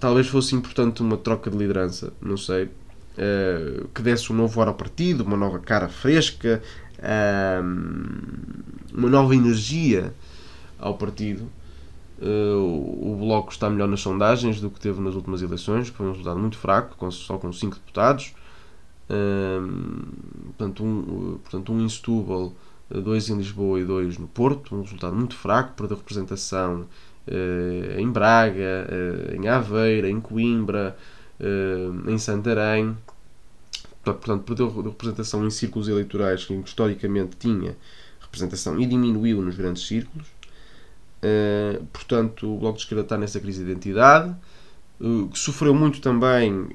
[0.00, 4.68] Talvez fosse importante uma troca de liderança, não sei, uh, que desse um novo ar
[4.68, 6.62] ao partido, uma nova cara fresca,
[8.92, 10.14] uma nova energia
[10.78, 11.50] ao partido.
[12.18, 16.38] o Bloco está melhor nas sondagens do que teve nas últimas eleições, foi um resultado
[16.38, 18.34] muito fraco, só com 5 deputados.
[20.46, 22.54] portanto, um, portanto, um em Setúbal,
[22.88, 26.86] dois em Lisboa e dois no Porto, um resultado muito fraco, perdeu representação
[27.98, 30.96] em Braga, uh, em Aveira, em Coimbra,
[31.40, 32.96] uh, em Santarém.
[34.02, 37.74] Portanto, perdeu representação em círculos eleitorais que historicamente tinha
[38.20, 40.26] representação e diminuiu nos grandes círculos.
[41.90, 44.34] portanto, o Bloco de Esquerda está nessa crise de identidade,
[45.32, 46.68] que sofreu muito também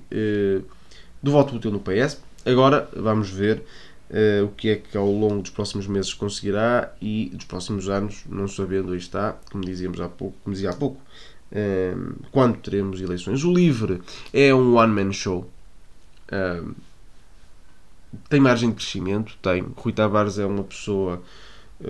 [1.21, 2.19] do voto útil no PS.
[2.43, 3.63] Agora vamos ver
[4.09, 8.23] uh, o que é que ao longo dos próximos meses conseguirá e dos próximos anos,
[8.27, 11.01] não sabendo, aí está, como dizíamos há pouco, como dizia há pouco,
[11.51, 13.43] uh, quando teremos eleições.
[13.43, 14.01] O LIVRE
[14.33, 15.49] é um one-man show.
[16.31, 16.73] Uh,
[18.27, 19.63] tem margem de crescimento, tem.
[19.75, 21.21] Rui Tavares é uma pessoa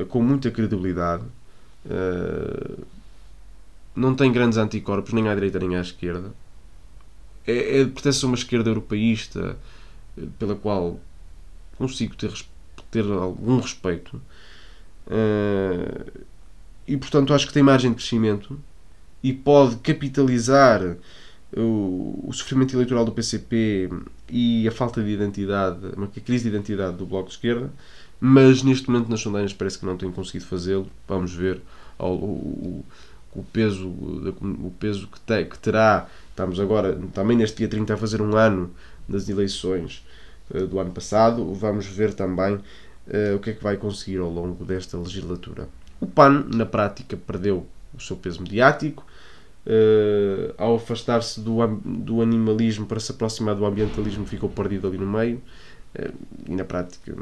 [0.10, 1.23] com muita credibilidade.
[3.95, 6.34] não tem grandes anticorpos, nem à direita nem à esquerda.
[7.47, 9.58] É, é, pertence a uma esquerda europeísta
[10.38, 10.99] pela qual
[11.79, 12.31] consigo ter,
[12.91, 14.21] ter algum respeito.
[15.07, 16.21] Uh,
[16.87, 18.59] e portanto acho que tem margem de crescimento
[19.23, 20.97] e pode capitalizar
[21.55, 23.89] o, o, sofrimento eleitoral do PCP
[24.29, 27.71] e a falta de identidade, a crise de identidade do Bloco de Esquerda,
[28.19, 30.87] mas neste momento nas sondagens parece que não tem conseguido fazê-lo.
[31.07, 31.59] Vamos ver
[31.97, 32.85] o, o,
[33.33, 36.07] o peso, o peso que, te, que terá.
[36.29, 38.71] Estamos agora, também neste dia 30, a fazer um ano
[39.07, 40.03] das eleições
[40.69, 41.53] do ano passado.
[41.53, 45.67] Vamos ver também uh, o que é que vai conseguir ao longo desta legislatura.
[45.99, 49.05] O PAN, na prática, perdeu o seu peso mediático.
[49.65, 55.07] Uh, ao afastar-se do, do animalismo para se aproximar do ambientalismo, ficou perdido ali no
[55.07, 55.41] meio.
[55.97, 56.13] Uh,
[56.47, 57.15] e na prática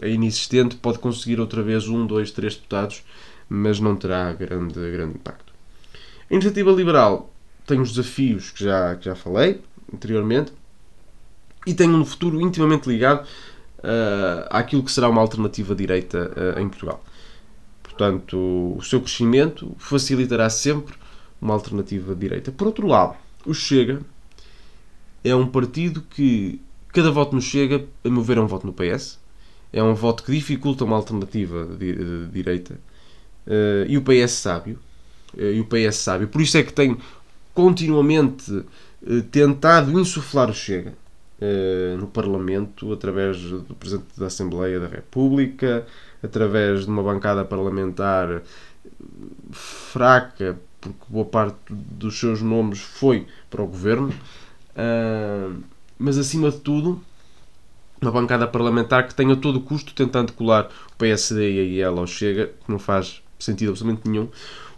[0.00, 0.76] é inexistente.
[0.76, 3.04] Pode conseguir outra vez um, dois, três deputados,
[3.48, 5.52] mas não terá grande, grande impacto.
[6.30, 7.32] A iniciativa liberal
[7.66, 9.60] tem os desafios que já, que já falei
[9.92, 10.52] anteriormente
[11.66, 13.26] e tem um futuro intimamente ligado
[13.78, 17.02] uh, àquilo que será uma alternativa direita uh, em Portugal.
[17.82, 20.94] Portanto, o seu crescimento facilitará sempre
[21.40, 22.52] uma alternativa direita.
[22.52, 24.00] Por outro lado, o Chega
[25.24, 26.60] é um partido que
[26.92, 29.18] cada voto no Chega, a meu ver, é um voto no PS.
[29.72, 32.80] É um voto que dificulta uma alternativa de, de direita.
[33.46, 34.78] Uh, e o PS sábio.
[35.34, 36.28] Uh, e o PS sábio.
[36.28, 36.96] Por isso é que tem
[37.54, 40.94] continuamente uh, tentado insuflar o Chega.
[41.40, 45.86] Eh, no Parlamento através do Presidente da Assembleia da República,
[46.20, 48.42] através de uma bancada parlamentar
[49.52, 55.62] fraca, porque boa parte dos seus nomes foi para o governo, uh,
[55.96, 57.00] mas acima de tudo,
[58.02, 62.00] uma bancada parlamentar que tem a todo custo tentando colar o PSD e a IEL
[62.00, 64.28] ao Chega, que não faz sentido absolutamente nenhum.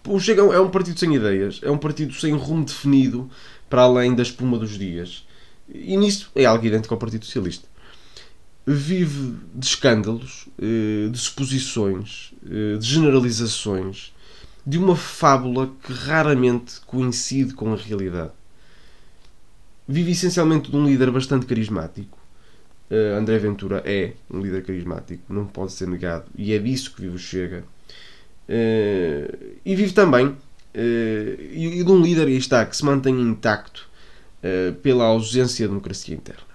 [0.06, 3.30] O Chega é um partido sem ideias, é um partido sem rumo definido
[3.70, 5.24] para além da espuma dos dias.
[5.72, 7.68] E nisso é algo idêntico ao Partido Socialista.
[8.66, 14.12] Vive de escândalos, eh, de suposições, eh, de generalizações,
[14.66, 18.32] de uma fábula que raramente coincide com a realidade.
[19.88, 22.18] Vive essencialmente de um líder bastante carismático.
[22.90, 27.00] Eh, André Ventura é um líder carismático, não pode ser negado, e é disso que
[27.02, 27.64] vive o Chega.
[29.64, 30.36] E vive também
[30.74, 33.89] e de um líder, aí está, que se mantém intacto
[34.82, 36.50] pela ausência de democracia interna.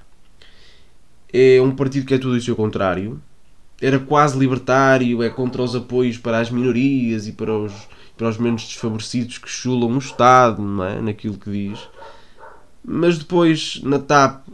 [1.32, 3.22] É um partido que é tudo isso ao contrário.
[3.82, 7.74] Era quase libertário, é contra os apoios para as minorias e para os,
[8.18, 11.02] para os menos desfavorecidos que chulam o Estado, não é?
[11.02, 11.80] naquilo que diz.
[12.84, 14.48] Mas depois, na TAP,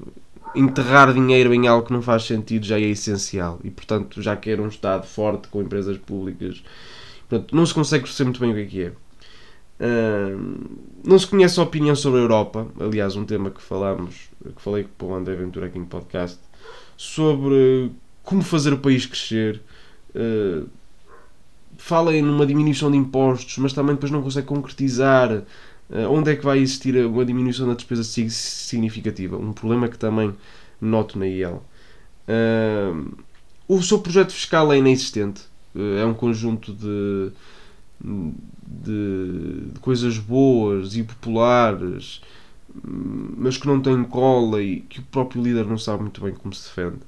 [0.55, 3.59] enterrar dinheiro em algo que não faz sentido já é essencial.
[3.63, 6.63] E, portanto, já quer um Estado forte com empresas públicas.
[7.29, 8.91] Portanto, não se consegue perceber muito bem o que é que é
[11.03, 14.87] não se conhece a opinião sobre a Europa, aliás, um tema que falamos, que falei
[14.97, 16.39] com o André Ventura aqui no podcast,
[16.95, 17.91] sobre
[18.23, 19.61] como fazer o país crescer.
[20.15, 20.67] Uh,
[21.77, 25.43] fala numa diminuição de impostos, mas também depois não consegue concretizar uh,
[26.09, 29.37] onde é que vai existir uma diminuição da despesa significativa.
[29.37, 30.35] Um problema que também
[30.79, 31.63] noto na IEL.
[32.27, 33.15] Uh,
[33.67, 35.41] o seu projeto fiscal é inexistente.
[35.99, 37.31] é um conjunto de
[38.03, 42.21] de, de coisas boas e populares,
[43.37, 46.53] mas que não têm cola e que o próprio líder não sabe muito bem como
[46.53, 46.99] se defende.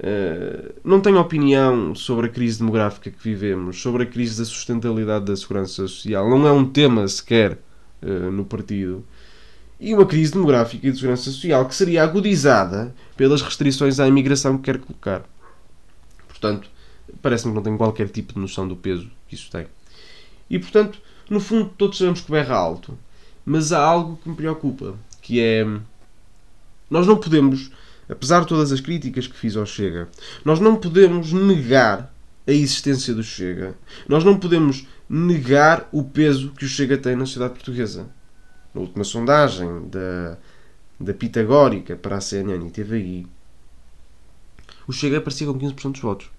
[0.00, 5.26] Uh, não tenho opinião sobre a crise demográfica que vivemos, sobre a crise da sustentabilidade
[5.26, 6.28] da segurança social.
[6.28, 7.58] Não é um tema sequer
[8.02, 9.04] uh, no partido.
[9.78, 14.56] E uma crise demográfica e de segurança social que seria agudizada pelas restrições à imigração
[14.56, 15.22] que quer colocar.
[16.28, 16.68] Portanto,
[17.20, 19.66] parece-me que não tenho qualquer tipo de noção do peso que isso tem.
[20.52, 22.96] E portanto, no fundo, todos sabemos que berra alto.
[23.44, 25.66] Mas há algo que me preocupa, que é.
[26.90, 27.72] Nós não podemos,
[28.06, 30.10] apesar de todas as críticas que fiz ao Chega,
[30.44, 32.14] nós não podemos negar
[32.46, 33.74] a existência do Chega.
[34.06, 38.06] Nós não podemos negar o peso que o Chega tem na sociedade portuguesa.
[38.74, 40.36] Na última sondagem da,
[41.00, 43.26] da Pitagórica para a CNN e TVI,
[44.86, 46.30] o Chega aparecia com 15% dos votos.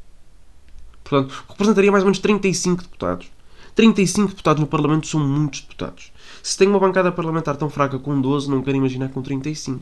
[1.03, 3.32] Portanto, representaria mais ou menos 35 deputados.
[3.75, 6.11] 35 deputados no Parlamento são muitos deputados.
[6.41, 9.81] Se tem uma bancada parlamentar tão fraca com 12, não quero imaginar com 35.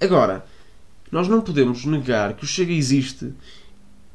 [0.00, 0.44] Agora,
[1.10, 3.32] nós não podemos negar que o Chega existe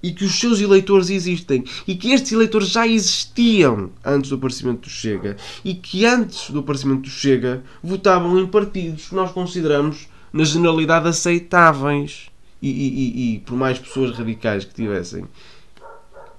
[0.03, 4.81] e que os seus eleitores existem e que estes eleitores já existiam antes do aparecimento
[4.81, 10.07] do Chega e que antes do aparecimento do Chega votavam em partidos que nós consideramos
[10.33, 12.29] na generalidade aceitáveis
[12.61, 15.25] e, e, e, e por mais pessoas radicais que tivessem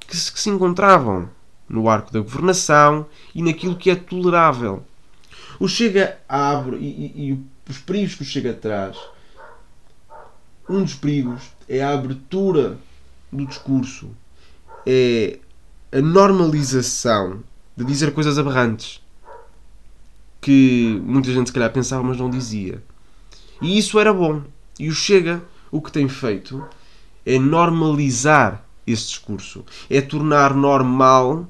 [0.00, 1.28] que que se encontravam
[1.72, 4.84] no arco da governação e naquilo que é tolerável.
[5.58, 8.96] O Chega abre e, e, e os perigos que o Chega traz.
[10.68, 12.78] Um dos perigos é a abertura
[13.32, 14.10] do discurso,
[14.86, 15.38] é
[15.90, 17.42] a normalização
[17.76, 19.00] de dizer coisas aberrantes
[20.40, 22.82] que muita gente se calhar pensava, mas não dizia.
[23.60, 24.42] E isso era bom.
[24.78, 26.64] E o Chega, o que tem feito
[27.24, 31.46] é normalizar esse discurso, é tornar normal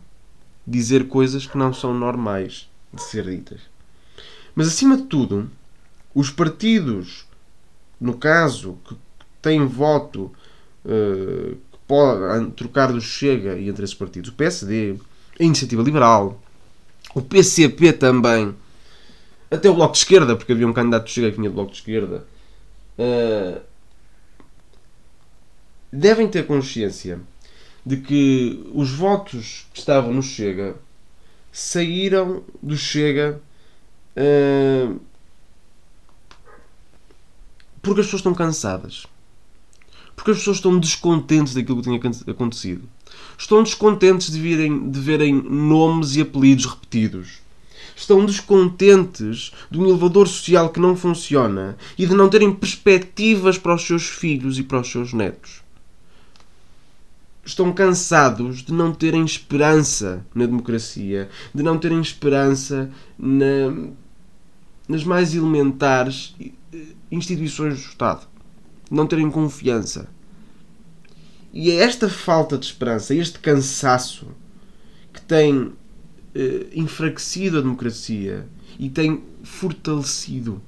[0.67, 3.61] dizer coisas que não são normais de ser ditas.
[4.55, 5.51] Mas acima de tudo,
[6.15, 7.27] os partidos,
[8.01, 8.97] no caso, que
[9.41, 10.33] têm voto
[10.85, 14.97] uh, que pode trocar do Chega e entre esses partidos, o PSD,
[15.39, 16.41] a Iniciativa Liberal,
[17.15, 18.55] o PCP também,
[19.51, 21.73] até o Bloco de Esquerda, porque havia um candidato de Chega que vinha do Bloco
[21.73, 22.27] de Esquerda,
[22.99, 23.61] uh,
[25.93, 27.21] devem ter consciência
[27.85, 30.77] de que os votos que estavam no Chega
[31.51, 33.41] saíram do Chega
[34.17, 35.01] uh,
[37.83, 39.07] porque as pessoas estão cansadas.
[40.15, 42.89] Porque as pessoas estão descontentes daquilo que tinha acontecido.
[43.37, 47.41] Estão descontentes de, virem, de verem nomes e apelidos repetidos.
[47.97, 53.75] Estão descontentes de um elevador social que não funciona e de não terem perspectivas para
[53.75, 55.62] os seus filhos e para os seus netos
[57.45, 63.91] estão cansados de não terem esperança na democracia, de não terem esperança na,
[64.89, 66.35] nas mais elementares
[67.11, 68.27] instituições do Estado,
[68.89, 70.09] de não terem confiança.
[71.53, 74.29] E é esta falta de esperança, este cansaço
[75.13, 75.73] que tem
[76.35, 78.47] eh, enfraquecido a democracia
[78.79, 80.63] e tem fortalecido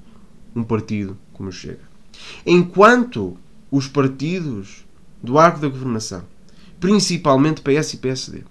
[0.55, 1.79] um partido como Chega.
[2.45, 3.35] Enquanto
[3.71, 4.85] os partidos
[5.23, 6.23] do arco da governação
[6.79, 8.43] principalmente PS e PSD,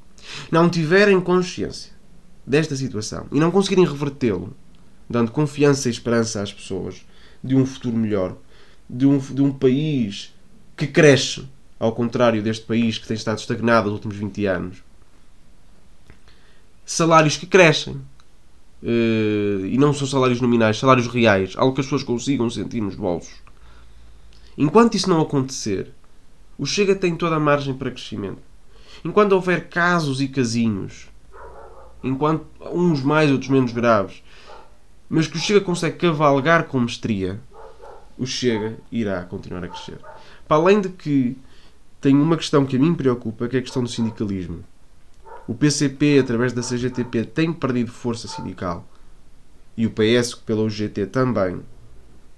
[0.51, 1.93] não tiverem consciência
[2.47, 4.55] desta situação e não conseguirem revertê-lo,
[5.09, 7.05] dando confiança e esperança às pessoas
[7.43, 8.37] de um futuro melhor,
[8.89, 10.35] de um, de um país
[10.77, 11.47] que cresce,
[11.79, 14.79] ao contrário deste país que tem estado estagnado nos últimos 20 anos.
[16.85, 18.01] Salários que crescem.
[18.83, 22.95] Uh, e não são salários nominais, salários reais, algo que as pessoas consigam sentir nos
[22.95, 23.33] bolsos.
[24.59, 25.91] Enquanto isso não acontecer,
[26.59, 28.43] o Chega tem toda a margem para crescimento.
[29.05, 31.09] Enquanto houver casos e casinhos,
[32.03, 34.23] enquanto uns mais, outros menos graves,
[35.09, 37.41] mas que o Chega consegue cavalgar com mestria,
[38.17, 39.99] o Chega irá continuar a crescer.
[40.47, 41.37] Para além de que
[42.01, 44.63] tem uma questão que a mim preocupa, que é a questão do sindicalismo.
[45.47, 48.87] O PCP, através da CGTP, tem perdido força sindical.
[49.77, 51.61] E o PS, pela UGT também,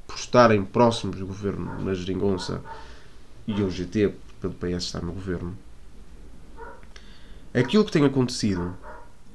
[0.07, 2.63] por estarem próximos do governo na geringonça,
[3.47, 5.57] e o GT, pelo PS estar no governo,
[7.55, 8.77] aquilo que tem acontecido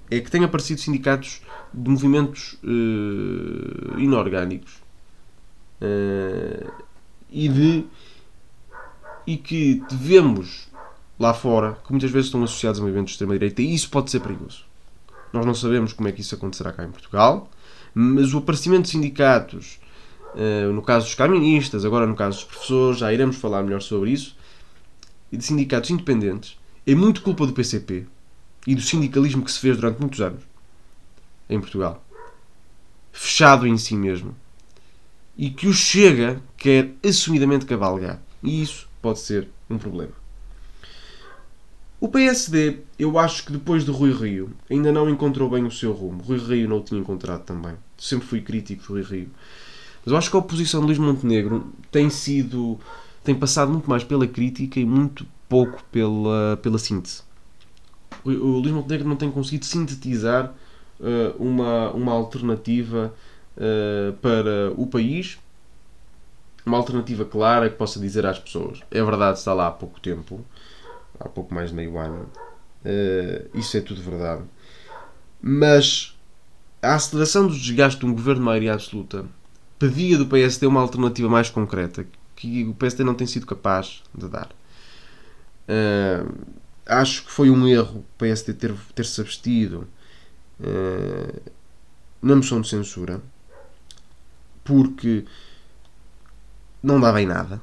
[0.09, 1.41] é que têm aparecido sindicatos
[1.73, 4.73] de movimentos uh, inorgânicos
[5.81, 6.71] uh,
[7.29, 7.85] e de
[9.25, 10.67] e que devemos
[11.19, 14.19] lá fora, que muitas vezes estão associados a movimentos de extrema-direita, e isso pode ser
[14.19, 14.65] perigoso.
[15.31, 17.49] Nós não sabemos como é que isso acontecerá cá em Portugal,
[17.93, 19.79] mas o aparecimento de sindicatos
[20.73, 24.35] no caso dos caministas, agora no caso dos professores, já iremos falar melhor sobre isso,
[25.31, 28.05] e de sindicatos independentes, é muito culpa do PCP,
[28.65, 30.43] e do sindicalismo que se fez durante muitos anos
[31.49, 32.03] em Portugal.
[33.11, 34.35] Fechado em si mesmo.
[35.37, 38.21] E que o Chega quer assumidamente cavalgar.
[38.43, 40.13] E isso pode ser um problema.
[41.99, 45.91] O PSD, eu acho que depois de Rui Rio, ainda não encontrou bem o seu
[45.91, 46.21] rumo.
[46.21, 47.75] Rui Rio não o tinha encontrado também.
[47.97, 49.29] Sempre fui crítico de Rui Rio.
[50.03, 52.79] Mas eu acho que a oposição de Luís Montenegro tem sido.
[53.23, 57.23] tem passado muito mais pela crítica e muito pouco pela, pela síntese.
[58.23, 60.53] O, o Luís Montenegro não tem conseguido sintetizar
[60.99, 63.13] uh, uma, uma alternativa
[63.57, 65.37] uh, para o país,
[66.65, 68.79] uma alternativa clara que possa dizer às pessoas.
[68.89, 70.43] É verdade, está lá há pouco tempo,
[71.19, 72.29] há pouco mais de meio ano,
[72.85, 74.43] uh, isso é tudo verdade.
[75.41, 76.17] Mas
[76.81, 79.25] a aceleração do desgaste de um governo de maioria absoluta
[79.81, 82.05] pedia do PSD uma alternativa mais concreta
[82.35, 84.51] que o PSD não tem sido capaz de dar.
[85.67, 86.31] Uh,
[86.85, 89.87] acho que foi um erro o PSD ter, ter se abstido
[90.59, 91.51] uh,
[92.21, 93.19] na moção de censura
[94.63, 95.25] porque
[96.83, 97.59] não dava em nada.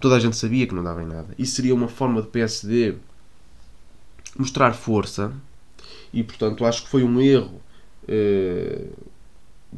[0.00, 1.34] Toda a gente sabia que não dava em nada.
[1.38, 2.96] Isso seria uma forma de PSD
[4.38, 5.34] mostrar força
[6.14, 7.60] e, portanto, acho que foi um erro.
[8.04, 9.17] Uh,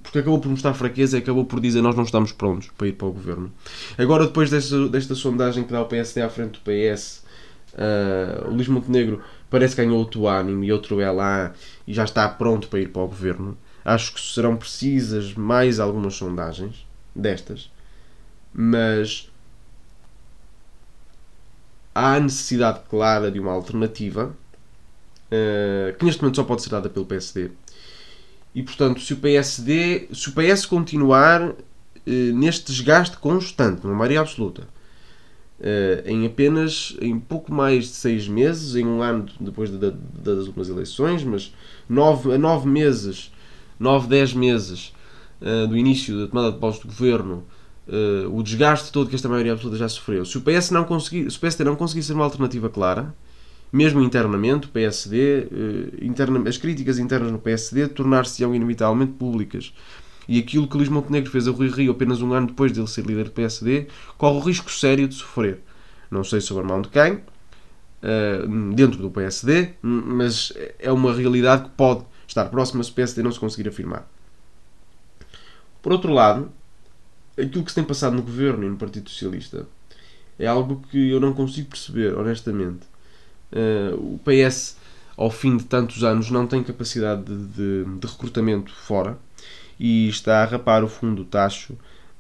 [0.03, 2.93] porque acabou por mostrar fraqueza e acabou por dizer nós não estamos prontos para ir
[2.93, 3.53] para o governo.
[3.99, 7.25] Agora, depois desta, desta sondagem que dá o PSD à frente do PS,
[7.75, 11.53] uh, o Luís Montenegro parece que ganhou outro ânimo e outro elan
[11.87, 13.59] e já está pronto para ir para o governo.
[13.85, 17.71] Acho que serão precisas mais algumas sondagens destas,
[18.53, 19.29] mas
[21.95, 27.07] há necessidade clara de uma alternativa uh, que neste momento só pode ser dada pelo
[27.07, 27.51] PSD.
[28.55, 31.55] E portanto, se o PSD, se o PS continuar uh,
[32.07, 34.63] neste desgaste constante, numa maioria absoluta,
[35.61, 39.93] uh, em apenas em pouco mais de seis meses, em um ano depois de, de,
[40.23, 41.55] das últimas eleições, mas
[41.89, 43.33] nove, a nove meses,
[43.79, 44.93] nove, dez meses
[45.41, 47.45] uh, do início da tomada de posse do governo,
[48.33, 50.25] o desgaste todo que esta maioria absoluta já sofreu.
[50.25, 53.13] Se o PS não conseguir, se o PSD não conseguir ser uma alternativa clara,
[53.73, 55.47] mesmo internamente, o PSD,
[56.03, 59.73] interna, as críticas internas no PSD tornar-se-ão inevitavelmente públicas
[60.31, 62.87] e aquilo que Luís Montenegro fez a Rui Rio apenas um ano depois de ele
[62.87, 65.59] ser líder do PSD, corre o risco sério de sofrer.
[66.09, 71.65] Não sei sobre a mão de quem, uh, dentro do PSD, mas é uma realidade
[71.65, 74.09] que pode estar próxima se o PSD não se conseguir afirmar.
[75.83, 76.53] Por outro lado,
[77.33, 79.67] aquilo que se tem passado no governo e no Partido Socialista
[80.39, 82.90] é algo que eu não consigo perceber, honestamente.
[83.53, 84.77] Uh, o PS,
[85.17, 89.19] ao fim de tantos anos, não tem capacidade de, de, de recrutamento fora
[89.79, 91.73] e está a rapar o fundo do tacho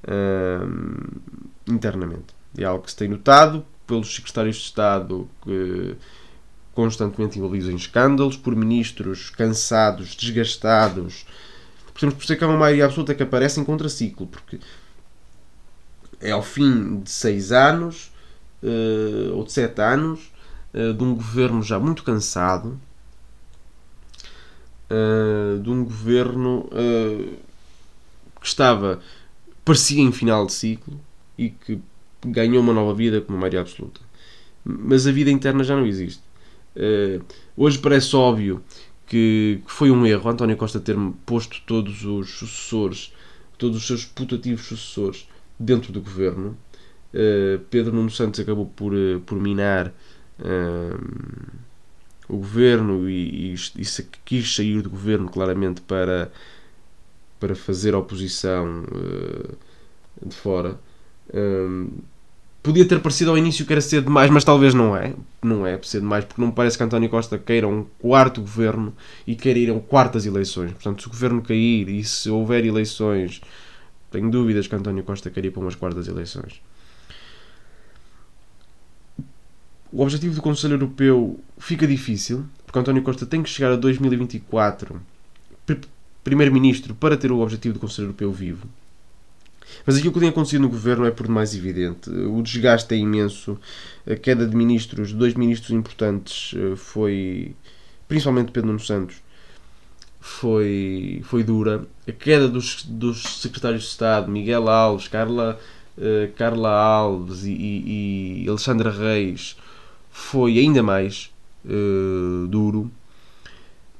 [0.04, 1.20] uh,
[1.66, 2.34] internamente.
[2.56, 5.96] É algo que se tem notado pelos secretários de Estado que
[6.72, 11.26] constantemente envolvidos em escândalos, por ministros cansados, desgastados.
[11.92, 14.58] Podemos perceber que é uma maioria absoluta que aparece em contraciclo, porque
[16.20, 18.10] é ao fim de seis anos
[18.62, 20.29] uh, ou de sete anos
[20.72, 22.78] de um governo já muito cansado,
[24.90, 26.68] uh, de um governo
[28.40, 29.00] que estava,
[29.64, 31.00] parecia em final de ciclo
[31.36, 31.80] e que
[32.24, 34.00] ganhou uma nova vida com uma maioria absoluta.
[34.64, 36.22] Mas a vida interna já não existe.
[37.56, 38.62] Hoje parece óbvio
[39.06, 40.96] que, foi um erro António Costa ter
[41.26, 43.12] posto todos os sucessores,
[43.58, 46.56] todos os seus putativos sucessores dentro do governo.
[47.70, 48.92] Pedro Nuno Santos acabou por,
[49.26, 49.92] por minar
[52.28, 53.84] o governo e, e, e
[54.24, 56.30] quis sair do governo claramente para
[57.40, 59.56] para fazer oposição uh,
[60.24, 60.78] de fora.
[61.32, 61.88] Um,
[62.62, 65.14] podia ter parecido ao início que era cedo demais, mas talvez não é.
[65.42, 68.94] Não é cedo demais, porque não me parece que António Costa queira um quarto governo
[69.26, 70.72] e queira ir a um quarto das eleições.
[70.72, 73.40] Portanto, se o governo cair e se houver eleições,
[74.10, 76.60] tenho dúvidas que António Costa queira ir para umas quartas eleições.
[79.92, 85.00] O objetivo do Conselho Europeu fica difícil, porque António Costa tem que chegar a 2024
[86.22, 88.68] primeiro-ministro para ter o objetivo do Conselho Europeu vivo.
[89.86, 92.10] Mas aquilo que tem acontecido no governo é por demais evidente.
[92.10, 93.58] O desgaste é imenso.
[94.06, 97.54] A queda de ministros, dois ministros importantes, eh, foi.
[98.08, 99.16] principalmente Pedro Nuno Santos,
[100.20, 101.86] foi, foi dura.
[102.06, 105.58] A queda dos, dos secretários de Estado, Miguel Alves, Carla,
[105.96, 109.56] uh, Carla Alves e, e, e Alexandra Reis,
[110.10, 111.32] foi ainda mais
[111.64, 112.90] uh, duro.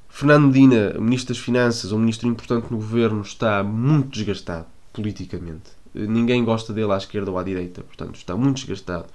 [0.09, 5.71] Fernando Medina, Ministro das Finanças, um ministro importante no governo, está muito desgastado politicamente.
[5.95, 9.07] Ninguém gosta dele à esquerda ou à direita, portanto está muito desgastado.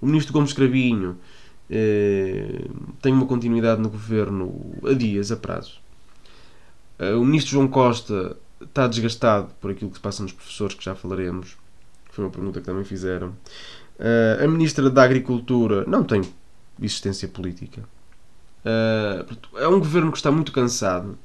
[0.00, 1.16] O Ministro Gomes Cravinho,
[1.70, 2.64] eh,
[3.02, 5.78] tem uma continuidade no governo a dias, a prazo.
[6.98, 10.84] Eh, o ministro João Costa está desgastado por aquilo que se passa nos professores, que
[10.84, 11.56] já falaremos.
[12.10, 13.34] Foi uma pergunta que também fizeram.
[13.98, 16.22] Uh, a Ministra da Agricultura não tem
[16.80, 17.82] existência política.
[18.64, 21.18] Uh, é um governo que está muito cansado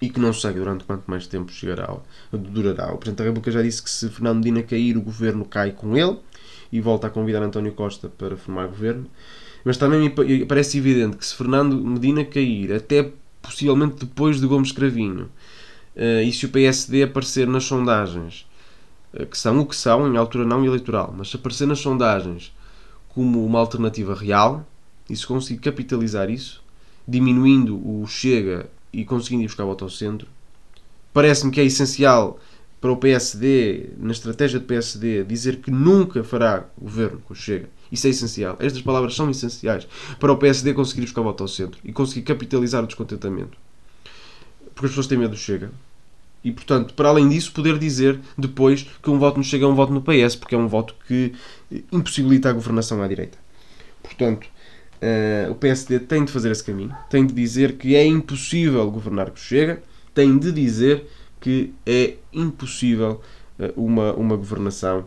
[0.00, 1.96] e que não segue durante quanto mais tempo chegará,
[2.32, 2.92] durará.
[2.92, 5.96] O Presidente da República já disse que se Fernando Medina cair, o governo cai com
[5.96, 6.18] ele
[6.72, 9.06] e volta a convidar António Costa para formar governo.
[9.64, 14.72] Mas também me parece evidente que se Fernando Medina cair, até possivelmente depois de Gomes
[14.72, 15.30] Cravinho,
[15.96, 18.46] uh, e se o PSD aparecer nas sondagens
[19.30, 22.54] que são o que são em altura não eleitoral, mas se aparecer nas sondagens
[23.08, 24.66] como uma alternativa real,
[25.08, 26.62] e se conseguir capitalizar isso,
[27.06, 30.26] diminuindo o Chega e conseguindo ir buscar voto ao centro,
[31.12, 32.40] parece-me que é essencial
[32.80, 37.68] para o PSD, na estratégia do PSD, dizer que nunca fará governo com o Chega.
[37.90, 38.56] Isso é essencial.
[38.60, 39.86] Estas palavras são essenciais
[40.18, 43.56] para o PSD conseguir buscar voto ao centro e conseguir capitalizar o descontentamento.
[44.74, 45.70] Porque as pessoas têm medo do Chega.
[46.44, 49.74] E, portanto, para além disso, poder dizer depois que um voto no Chega é um
[49.74, 51.32] voto no PS, porque é um voto que
[51.90, 53.38] impossibilita a governação à direita.
[54.02, 58.88] Portanto, uh, o PSD tem de fazer esse caminho, tem de dizer que é impossível
[58.90, 59.82] governar com o Chega,
[60.12, 61.06] tem de dizer
[61.40, 63.22] que é impossível
[63.58, 65.06] uh, uma, uma governação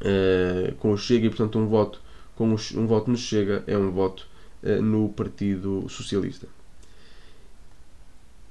[0.00, 2.00] uh, com o Chega e, portanto, um voto,
[2.34, 4.32] com o, um voto no Chega é um voto
[4.80, 6.46] no Partido Socialista.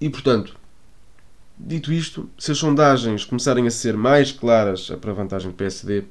[0.02, 0.58] E, portanto,
[1.64, 6.05] Dito isto, se as sondagens começarem a ser mais claras para a vantagem do PSD,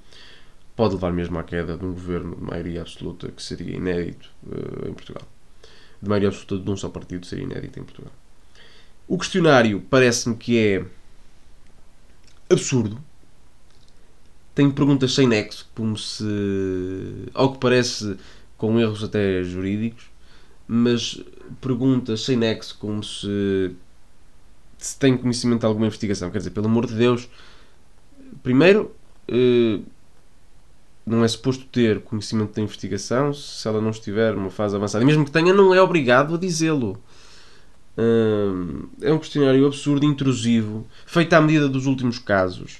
[0.76, 4.88] pode levar mesmo à queda de um governo de maioria absoluta que seria inédito uh,
[4.88, 5.26] em Portugal.
[6.00, 8.12] De maioria absoluta de um só partido seria inédito em Portugal.
[9.08, 10.84] O questionário parece-me que é
[12.48, 13.02] absurdo.
[14.54, 16.24] Tem perguntas sem nexo, como se.
[17.34, 18.16] ao que parece
[18.56, 20.04] com erros até jurídicos,
[20.68, 21.20] mas
[21.60, 23.74] perguntas sem nexo, como se
[24.80, 26.30] se tem conhecimento de alguma investigação.
[26.30, 27.28] Quer dizer, pelo amor de Deus,
[28.42, 28.90] primeiro,
[29.28, 29.80] eh,
[31.06, 35.02] não é suposto ter conhecimento da investigação se ela não estiver numa fase avançada.
[35.02, 37.00] E mesmo que tenha, não é obrigado a dizê-lo.
[39.02, 42.78] É um questionário absurdo, intrusivo, feito à medida dos últimos casos.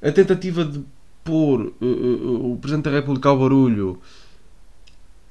[0.00, 0.82] A tentativa de
[1.24, 4.00] pôr eh, eh, o Presidente da República ao barulho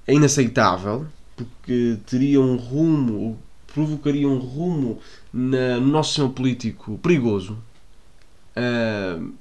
[0.06, 3.40] é inaceitável, porque teria um rumo,
[3.74, 5.00] provocaria um rumo
[5.36, 7.58] na, no nosso sistema político perigoso.
[8.56, 9.34] Uh,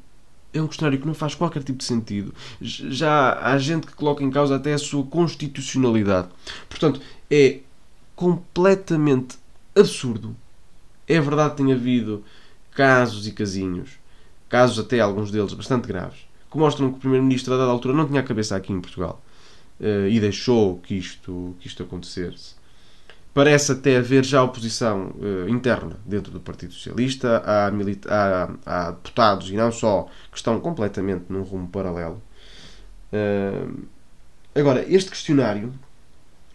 [0.53, 2.35] é um questionário que não faz qualquer tipo de sentido.
[2.61, 6.29] Já há gente que coloca em causa até a sua constitucionalidade.
[6.69, 7.61] Portanto, é
[8.15, 9.37] completamente
[9.75, 10.37] absurdo.
[11.07, 12.25] É verdade que tem havido
[12.73, 13.91] casos e casinhos,
[14.49, 16.21] casos até alguns deles bastante graves,
[16.51, 19.23] que mostram que o Primeiro-Ministro a dada altura não tinha a cabeça aqui em Portugal
[19.81, 22.54] uh, e deixou que isto, que isto acontecesse.
[23.35, 27.43] Parece até haver já oposição uh, interna dentro do Partido Socialista.
[27.45, 32.23] Há, há, há, deputados, e não só, que estão completamente num rumo paralelo.
[33.13, 33.83] Uh,
[34.55, 35.75] agora, este questionário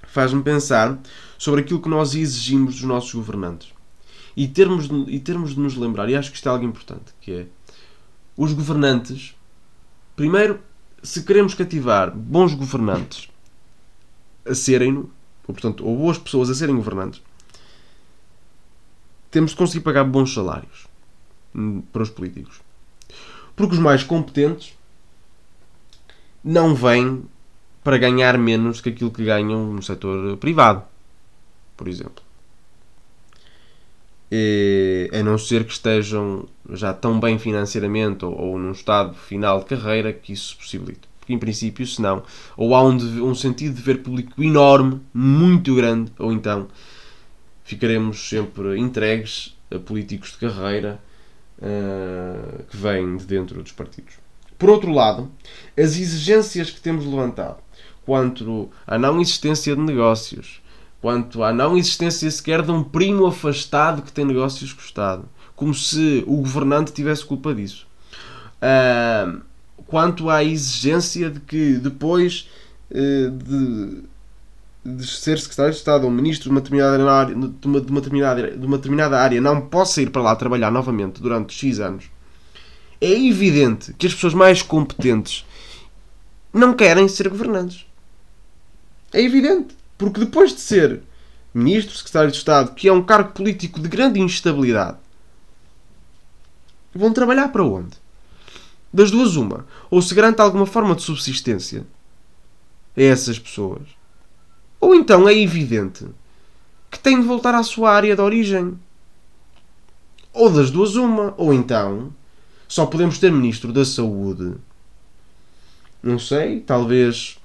[0.03, 0.97] faz-me pensar
[1.37, 3.73] sobre aquilo que nós exigimos dos nossos governantes.
[4.35, 7.13] E termos, de, e termos de nos lembrar, e acho que isto é algo importante,
[7.19, 7.45] que é
[8.37, 9.35] os governantes,
[10.15, 10.61] primeiro,
[11.03, 13.29] se queremos cativar bons governantes
[14.45, 15.11] a serem-no,
[15.49, 17.23] ou, portanto, ou boas pessoas a serem governantes,
[19.31, 20.87] temos de conseguir pagar bons salários
[21.55, 22.61] hum, para os políticos.
[23.55, 24.77] Porque os mais competentes
[26.43, 27.23] não vêm
[27.83, 30.83] para ganhar menos que aquilo que ganham no setor privado,
[31.75, 32.23] por exemplo.
[34.31, 39.61] E, a não ser que estejam já tão bem financeiramente ou, ou num estado final
[39.61, 42.23] de carreira que isso possibilite porque em princípio, se não,
[42.57, 42.95] ou há um,
[43.29, 46.67] um sentido de ver público enorme, muito grande, ou então
[47.63, 50.99] ficaremos sempre entregues a políticos de carreira
[51.59, 54.15] uh, que vêm de dentro dos partidos.
[54.57, 55.29] Por outro lado,
[55.77, 57.57] as exigências que temos levantado
[58.05, 60.61] quanto à não existência de negócios,
[60.99, 65.29] quanto à não existência sequer de um primo afastado que tem negócios com o Estado,
[65.55, 67.87] como se o governante tivesse culpa disso.
[68.61, 69.47] Uh,
[69.89, 72.47] quanto à exigência de que depois
[72.91, 74.03] eh, de,
[74.85, 78.01] de ser secretário de Estado ou ministro de uma determinada área, de uma, de uma
[78.01, 82.05] determinada, de uma determinada área não possa ir para lá trabalhar novamente durante X anos,
[83.01, 85.45] é evidente que as pessoas mais competentes
[86.53, 87.85] não querem ser governantes.
[89.11, 89.75] É evidente.
[89.97, 91.01] Porque depois de ser
[91.53, 94.97] ministro, secretário de Estado, que é um cargo político de grande instabilidade,
[96.93, 97.98] vão trabalhar para onde?
[98.91, 99.65] Das duas, uma.
[99.89, 101.85] Ou se garante alguma forma de subsistência,
[102.97, 103.83] a essas pessoas,
[104.79, 106.05] ou então é evidente
[106.89, 108.79] que tem de voltar à sua área de origem.
[110.33, 111.33] Ou das duas, uma.
[111.37, 112.13] Ou então
[112.69, 114.53] só podemos ter Ministro da Saúde.
[116.03, 117.39] Não sei, talvez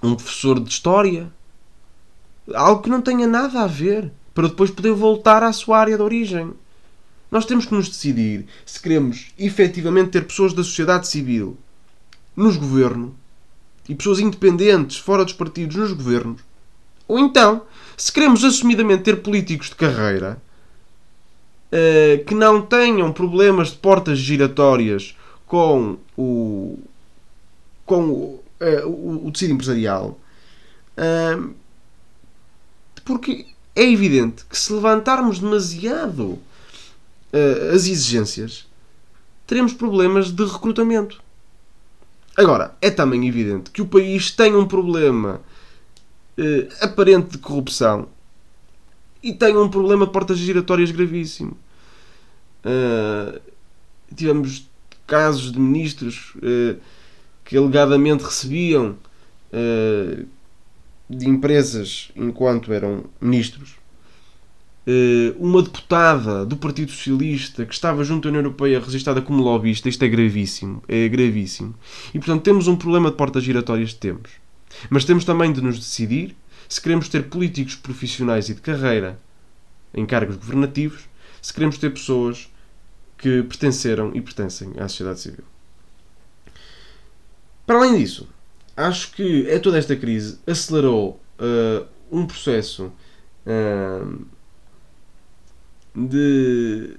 [0.00, 1.30] um professor de História.
[2.54, 4.12] Algo que não tenha nada a ver.
[4.32, 6.54] Para depois poder voltar à sua área de origem.
[7.30, 11.56] Nós temos que nos decidir se queremos efetivamente ter pessoas da sociedade civil
[12.34, 13.12] nos governos
[13.88, 16.40] e pessoas independentes fora dos partidos nos governos,
[17.06, 17.62] ou então
[17.96, 20.40] se queremos assumidamente ter políticos de carreira
[21.72, 25.16] uh, que não tenham problemas de portas giratórias
[25.46, 26.78] com o
[27.84, 30.20] com o, uh, o, o tecido empresarial,
[30.98, 31.54] uh,
[33.02, 36.38] porque é evidente que se levantarmos demasiado
[37.74, 38.66] as exigências,
[39.46, 41.20] teremos problemas de recrutamento.
[42.36, 45.40] Agora, é também evidente que o país tem um problema
[46.36, 48.08] eh, aparente de corrupção
[49.20, 51.58] e tem um problema de portas giratórias gravíssimo.
[52.64, 53.40] Uh,
[54.14, 54.68] tivemos
[55.04, 56.78] casos de ministros uh,
[57.44, 58.96] que alegadamente recebiam
[59.52, 60.26] uh,
[61.10, 63.77] de empresas enquanto eram ministros.
[65.38, 70.02] Uma deputada do Partido Socialista que estava junto à União Europeia registrada como lobbyista, isto
[70.04, 71.74] é gravíssimo, é gravíssimo.
[72.14, 74.32] E portanto temos um problema de portas giratórias de tempos.
[74.88, 76.34] Mas temos também de nos decidir
[76.68, 79.18] se queremos ter políticos profissionais e de carreira
[79.94, 81.02] em cargos governativos,
[81.40, 82.50] se queremos ter pessoas
[83.16, 85.44] que pertenceram e pertencem à sociedade civil.
[87.66, 88.28] Para além disso,
[88.76, 92.92] acho que é toda esta crise acelerou uh, um processo
[93.44, 94.26] uh,
[96.06, 96.96] de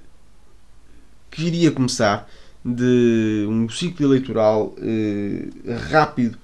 [1.30, 2.28] que iria começar
[2.64, 6.36] de um ciclo eleitoral uh, rápido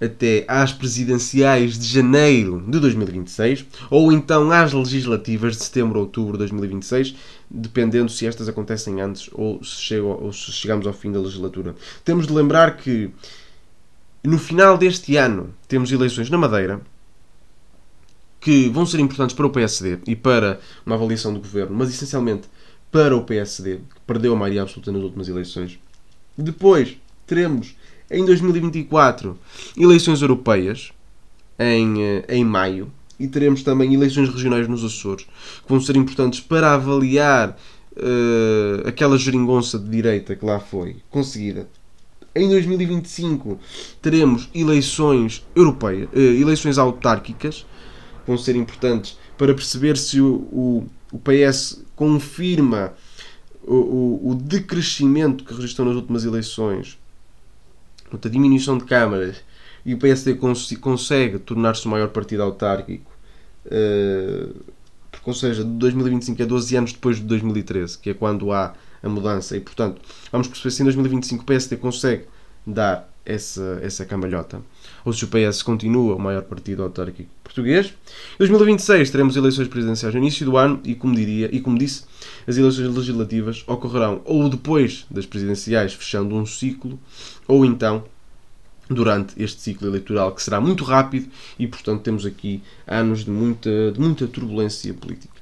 [0.00, 6.32] até às presidenciais de janeiro de 2026 ou então às legislativas de setembro ou outubro
[6.32, 7.16] de 2026,
[7.50, 11.74] dependendo se estas acontecem antes ou se, ou se chegamos ao fim da legislatura.
[12.04, 13.10] Temos de lembrar que
[14.22, 16.80] no final deste ano temos eleições na Madeira
[18.40, 22.48] que vão ser importantes para o PSD e para uma avaliação do governo, mas essencialmente
[22.90, 25.78] para o PSD, que perdeu a maioria absoluta nas últimas eleições.
[26.36, 27.74] Depois teremos
[28.10, 29.38] em 2024
[29.76, 30.92] eleições europeias
[31.58, 36.40] em, eh, em maio e teremos também eleições regionais nos Açores que vão ser importantes
[36.40, 37.58] para avaliar
[37.96, 41.68] uh, aquela geringonça de direita que lá foi conseguida.
[42.34, 43.58] Em 2025
[44.00, 47.66] teremos eleições europeias, uh, eleições autárquicas
[48.28, 52.92] vão ser importantes para perceber se o, o, o PS confirma
[53.64, 56.98] o, o, o decrescimento que registrou nas últimas eleições
[58.10, 59.36] a diminuição de câmaras
[59.84, 63.10] e o PSD cons consegue tornar-se o maior partido autárquico,
[63.66, 64.54] uh,
[65.10, 68.74] porque, ou seja, de 2025 a 12 anos depois de 2013, que é quando há
[69.02, 70.00] a mudança, e portanto
[70.32, 72.24] vamos perceber se em 2025 o PSD consegue
[72.66, 74.60] dar essa, essa cambalhota,
[75.04, 77.86] ou se o PS continua o maior partido autárquico português.
[77.86, 82.04] Em 2026 teremos eleições presidenciais no início do ano e, como diria, e como disse,
[82.46, 86.98] as eleições legislativas ocorrerão ou depois das presidenciais, fechando um ciclo,
[87.46, 88.04] ou então
[88.88, 91.28] durante este ciclo eleitoral que será muito rápido
[91.58, 95.38] e, portanto, temos aqui anos de muita, de muita turbulência política.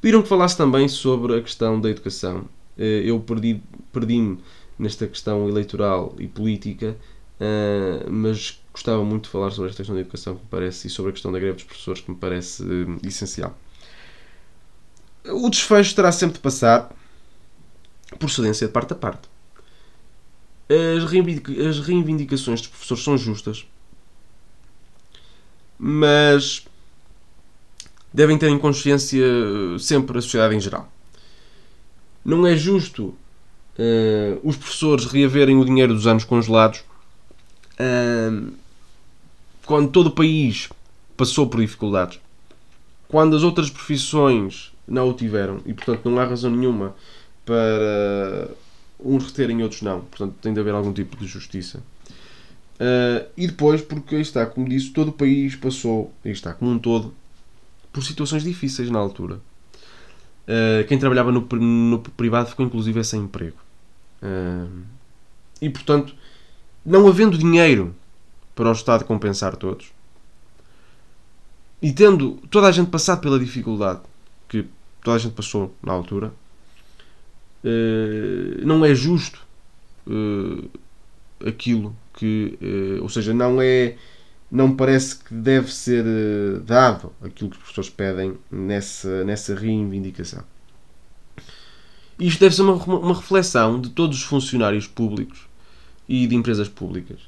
[0.00, 2.44] Pediram que falasse também sobre a questão da educação.
[2.78, 3.62] Eh, eu perdi-me
[3.92, 4.38] perdi
[4.78, 6.96] nesta questão eleitoral e política,
[7.40, 10.90] eh, mas gostava muito de falar sobre esta questão da educação que me parece e
[10.90, 13.58] sobre a questão da greve dos professores que me parece eh, essencial.
[15.24, 16.94] O desfecho terá sempre de passar
[18.18, 19.28] por cedência de parte a parte.
[20.68, 21.04] As,
[21.80, 23.66] reivindicações dos professores são justas,
[25.78, 26.64] mas
[28.12, 30.92] devem ter em consciência eh, sempre a sociedade em geral.
[32.22, 33.14] Não é justo
[33.78, 36.84] uh, os professores reaverem o dinheiro dos anos congelados
[39.64, 40.68] quando todo o país
[41.16, 42.18] passou por dificuldades.
[43.08, 46.94] Quando as outras profissões não o tiveram e, portanto, não há razão nenhuma
[47.44, 48.50] para
[49.02, 50.00] uns reterem e outros não.
[50.02, 51.82] Portanto, tem de haver algum tipo de justiça.
[52.80, 56.70] Uh, e depois, porque aí está, como disse, todo o país passou, aí está, como
[56.70, 57.14] um todo,
[57.92, 59.40] por situações difíceis na altura.
[60.46, 63.58] Uh, quem trabalhava no, no, privado ficou inclusive sem emprego.
[64.22, 64.82] Uh,
[65.60, 66.14] e portanto,
[66.84, 67.94] não havendo dinheiro
[68.54, 69.92] para o Estado compensar todos,
[71.82, 74.00] e tendo toda a gente passado pela dificuldade
[74.48, 74.66] que
[75.02, 76.32] toda a gente passou na altura,
[77.64, 79.40] uh, não é justo
[80.06, 80.68] uh,
[81.46, 83.96] aquilo que, uh, ou seja, não é,
[84.50, 86.04] não parece que deve ser
[86.66, 90.44] dado aquilo que os professores pedem nessa, nessa reivindicação.
[92.18, 95.48] Isto deve ser uma, uma reflexão de todos os funcionários públicos
[96.10, 97.20] e de empresas públicas.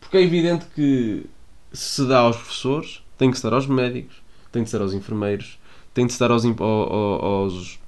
[0.00, 1.24] Porque é evidente que
[1.72, 4.16] se dá aos professores, tem que se dar aos médicos,
[4.50, 5.56] tem que se dar aos enfermeiros,
[5.94, 7.78] tem que se dar aos, aos,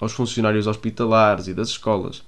[0.00, 2.22] aos funcionários hospitalares e das escolas,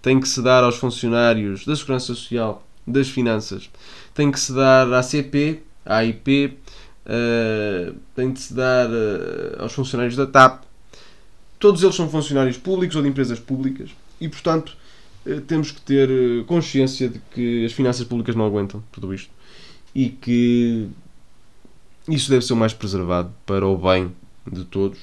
[0.00, 3.68] tem que se dar aos funcionários da Segurança Social, das Finanças,
[4.14, 6.58] tem que se dar à CP, à AIP, uh,
[7.06, 10.64] eh, tem que se dar uh, aos funcionários da TAP,
[11.64, 13.88] Todos eles são funcionários públicos ou de empresas públicas
[14.20, 14.76] e, portanto,
[15.46, 19.30] temos que ter eh, consciência de que as finanças públicas não aguentam tudo isto
[19.94, 20.88] e que
[22.08, 24.14] isso deve ser o mais preservado para o bem
[24.50, 24.98] de todos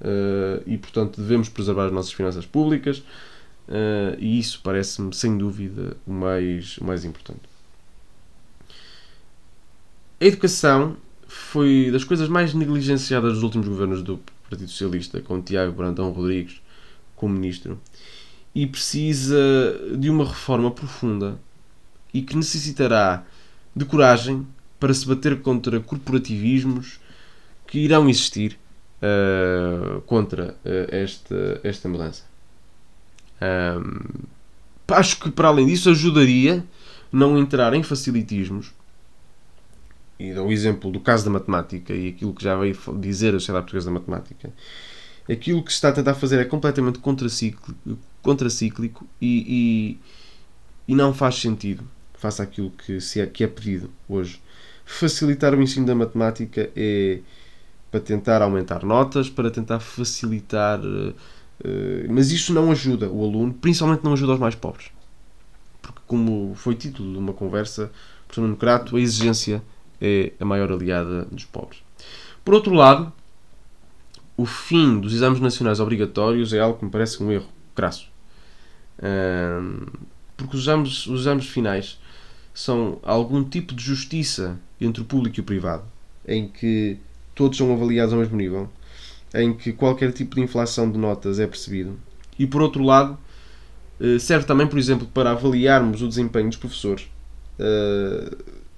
[0.00, 3.02] eh, e, portanto, devemos preservar as nossas finanças públicas
[4.18, 7.42] e isso parece-me, sem dúvida, o mais, o mais importante.
[10.20, 10.96] A educação
[11.28, 16.60] foi das coisas mais negligenciadas dos últimos governos do Partido Socialista, com Tiago Brandão Rodrigues
[17.14, 17.78] como ministro,
[18.54, 19.38] e precisa
[19.96, 21.38] de uma reforma profunda
[22.12, 23.24] e que necessitará
[23.74, 24.46] de coragem
[24.78, 27.00] para se bater contra corporativismos
[27.66, 28.58] que irão existir
[29.00, 32.24] uh, contra uh, esta, esta mudança.
[33.40, 34.24] Um,
[34.88, 36.64] acho que, para além disso, ajudaria
[37.12, 38.72] não entrar em facilitismos
[40.20, 43.40] e dou o exemplo do caso da matemática e aquilo que já veio dizer a
[43.40, 44.52] Sociedade Portuguesa da Matemática,
[45.28, 47.74] aquilo que se está a tentar fazer é completamente contracíclico,
[48.22, 49.98] contracíclico e,
[50.88, 54.40] e, e não faz sentido face àquilo que, se é, que é pedido hoje.
[54.84, 57.20] Facilitar o ensino da matemática é
[57.90, 60.80] para tentar aumentar notas, para tentar facilitar.
[60.80, 61.14] Uh,
[62.08, 64.90] mas isso não ajuda o aluno, principalmente não ajuda os mais pobres.
[65.80, 67.90] Porque, como foi título de uma conversa,
[68.28, 69.62] por Nuno Crato, a exigência
[70.00, 71.82] é a maior aliada dos pobres.
[72.44, 73.12] Por outro lado,
[74.36, 78.09] o fim dos exames nacionais obrigatórios é algo que me parece um erro crasso.
[80.36, 81.98] Porque os exames, os exames finais
[82.52, 85.84] são algum tipo de justiça entre o público e o privado,
[86.26, 86.98] em que
[87.34, 88.68] todos são avaliados ao mesmo nível,
[89.34, 91.98] em que qualquer tipo de inflação de notas é percebido.
[92.38, 93.18] E por outro lado,
[94.00, 97.08] eh, serve também, por exemplo, para avaliarmos o desempenho dos professores
[97.58, 98.36] eh,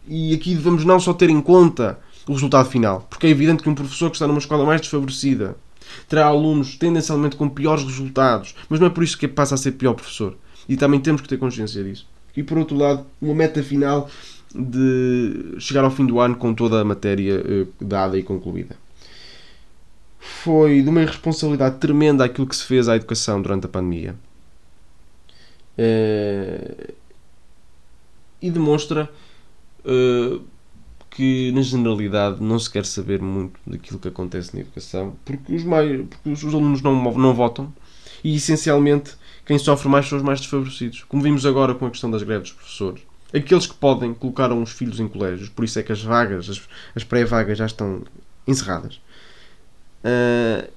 [0.08, 3.68] e aqui devemos não só ter em conta o resultado final, porque é evidente que
[3.68, 5.56] um professor que está numa escola mais desfavorecida
[6.08, 9.72] terá alunos tendencialmente com piores resultados, mas não é por isso que passa a ser
[9.72, 10.36] pior professor.
[10.68, 12.06] E também temos que ter consciência disso.
[12.36, 14.08] E por outro lado, uma meta final
[14.54, 18.76] de chegar ao fim do ano com toda a matéria eh, dada e concluída.
[20.18, 24.14] Foi de uma irresponsabilidade tremenda aquilo que se fez à educação durante a pandemia.
[25.76, 26.94] Eh,
[28.42, 29.08] e demonstra
[29.84, 30.42] uh,
[31.14, 35.64] que na generalidade não se quer saber muito daquilo que acontece na educação porque os,
[35.64, 37.72] mais, porque os alunos não, não votam
[38.24, 41.04] e essencialmente quem sofre mais são os mais desfavorecidos.
[41.04, 43.02] Como vimos agora com a questão das greves dos professores.
[43.34, 46.62] Aqueles que podem colocaram os filhos em colégios, por isso é que as vagas, as,
[46.94, 48.02] as pré-vagas já estão
[48.46, 49.00] encerradas.
[50.04, 50.70] Uh,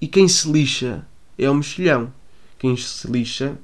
[0.00, 1.04] e quem se lixa
[1.36, 2.12] é o mexilhão.
[2.58, 3.58] Quem se lixa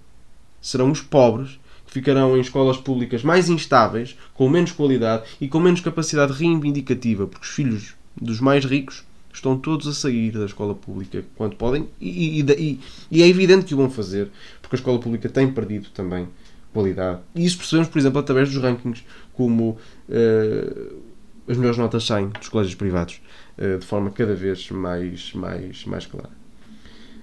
[0.61, 1.59] serão os pobres
[1.95, 7.47] ficarão em escolas públicas mais instáveis, com menos qualidade e com menos capacidade reivindicativa, porque
[7.47, 12.40] os filhos dos mais ricos estão todos a sair da escola pública quando podem e,
[12.40, 12.80] e, e,
[13.12, 14.28] e, é evidente que o vão fazer,
[14.61, 16.26] porque a escola pública tem perdido também
[16.72, 17.20] qualidade.
[17.32, 19.78] E isso percebemos, por exemplo, através dos rankings, como
[20.09, 21.03] uh,
[21.47, 23.20] as melhores notas saem dos colégios privados
[23.57, 26.30] uh, de forma cada vez mais, mais, mais clara.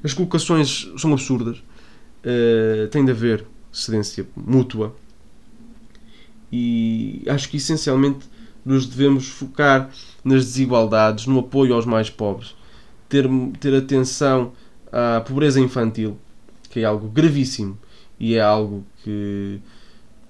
[0.01, 4.95] As colocações são absurdas, uh, tem de haver cedência mútua.
[6.51, 8.29] E acho que essencialmente
[8.65, 9.89] nos devemos focar
[10.23, 12.55] nas desigualdades, no apoio aos mais pobres,
[13.07, 13.27] ter,
[13.59, 14.51] ter atenção
[14.91, 16.17] à pobreza infantil,
[16.69, 17.77] que é algo gravíssimo
[18.19, 19.59] e é algo que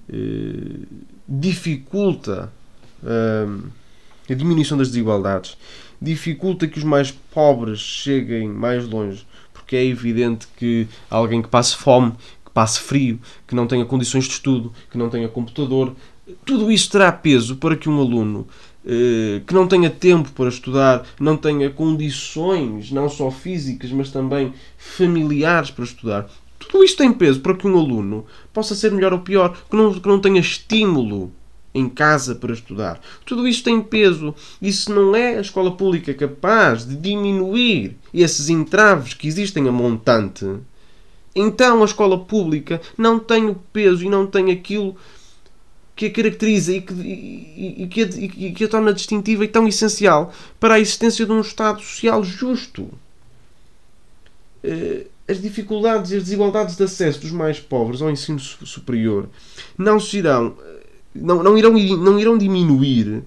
[0.10, 0.86] eh,
[1.28, 2.52] dificulta
[3.04, 3.48] eh,
[4.30, 5.58] a diminuição das desigualdades,
[6.02, 11.76] dificulta que os mais pobres cheguem mais longe, porque é evidente que alguém que passe
[11.76, 12.14] fome,
[12.52, 15.96] que passe frio, que não tenha condições de estudo, que não tenha computador.
[16.46, 18.48] Tudo isso terá peso para que um aluno
[18.86, 24.54] eh, que não tenha tempo para estudar, não tenha condições, não só físicas, mas também
[24.78, 26.30] familiares para estudar.
[26.60, 29.94] Tudo isto tem peso para que um aluno possa ser melhor ou pior, que não,
[29.94, 31.32] que não tenha estímulo
[31.74, 33.00] em casa para estudar.
[33.26, 34.36] Tudo isto tem peso.
[34.62, 39.72] E se não é a escola pública capaz de diminuir esses entraves que existem a
[39.72, 40.46] montante,
[41.36, 44.96] então a escola pública não tem o peso e não tem aquilo
[45.96, 49.48] que a caracteriza e que, e, e, que a, e que a torna distintiva e
[49.48, 52.90] tão essencial para a existência de um Estado social justo.
[54.64, 59.30] Uh, as dificuldades e as desigualdades de acesso dos mais pobres ao ensino superior
[59.78, 60.58] não se irão,
[61.16, 63.24] não, não, irão, não irão diminuir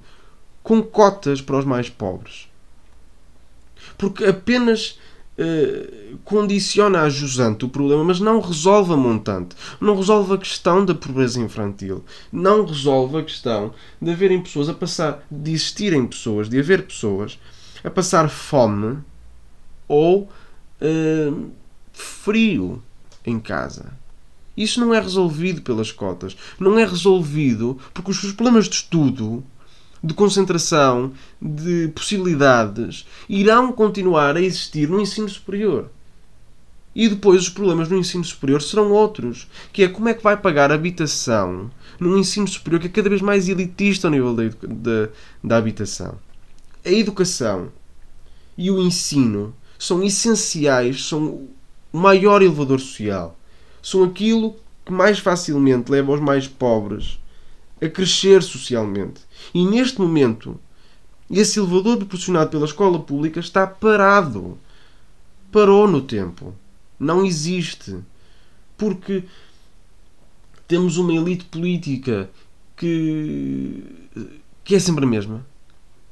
[0.63, 2.49] com cotas para os mais pobres.
[3.97, 4.99] Porque apenas
[5.39, 9.57] uh, condiciona a jusante o problema, mas não resolve a montante.
[9.81, 12.05] Não resolve a questão da pobreza infantil.
[12.33, 17.39] Não resolve a questão de haverem pessoas a passar, de existirem pessoas, de haver pessoas
[17.83, 18.99] a passar fome
[19.87, 20.29] ou
[20.81, 21.51] uh,
[21.93, 22.83] frio
[23.27, 23.93] em casa.
[24.57, 26.37] Isso não é resolvido pelas cotas.
[26.59, 29.45] Não é resolvido porque os problemas de estudo,
[30.05, 35.91] de concentração, de possibilidades irão continuar a existir no ensino superior.
[36.95, 40.37] E depois os problemas no ensino superior serão outros, que é como é que vai
[40.37, 45.09] pagar habitação num ensino superior que é cada vez mais elitista ao nível da, da,
[45.43, 46.19] da habitação.
[46.85, 47.73] A educação
[48.59, 51.49] e o ensino são essenciais, são
[51.91, 53.39] o maior elevador social.
[53.83, 57.19] São aquilo que mais facilmente leva os mais pobres
[57.81, 59.23] a crescer socialmente.
[59.53, 60.59] E neste momento,
[61.31, 64.59] esse elevador proporcionado pela escola pública está parado.
[65.51, 66.55] Parou no tempo.
[66.99, 67.99] Não existe.
[68.77, 69.25] Porque
[70.67, 72.31] temos uma elite política
[72.77, 73.85] que,
[74.65, 75.47] que é sempre a mesma.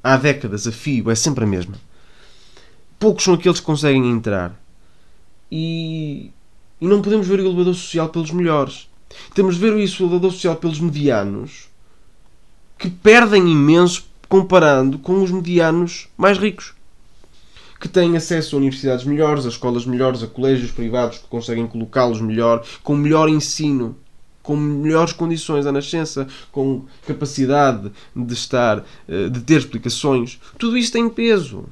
[0.02, 1.74] Há décadas, a FIO é sempre a mesma.
[2.98, 4.60] Poucos são aqueles que conseguem entrar
[5.50, 6.30] e,
[6.80, 8.88] e não podemos ver o elevador social pelos melhores.
[9.34, 11.68] Temos de ver isso, o elevador social pelos medianos,
[12.82, 16.74] que perdem imenso comparando com os medianos mais ricos.
[17.80, 22.20] Que têm acesso a universidades melhores, a escolas melhores, a colégios privados que conseguem colocá-los
[22.20, 23.94] melhor, com melhor ensino,
[24.42, 30.40] com melhores condições à nascença, com capacidade de estar, eh, de ter explicações.
[30.58, 31.66] Tudo isso tem peso.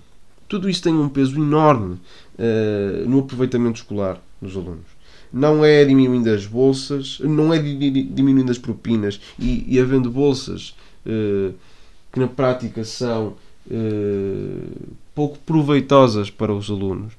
[0.48, 1.94] Tudo isso tem um peso enorme
[2.38, 4.86] uh, no aproveitamento escolar dos alunos.
[5.32, 10.74] Não é diminuindo as bolsas, não é diminuindo as propinas e, e havendo bolsas
[11.04, 13.34] que na prática são
[13.70, 17.12] uh, pouco proveitosas para os alunos,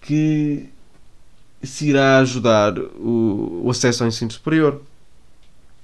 [0.00, 0.68] que
[1.62, 4.80] se irá ajudar o, acesso ao ensino superior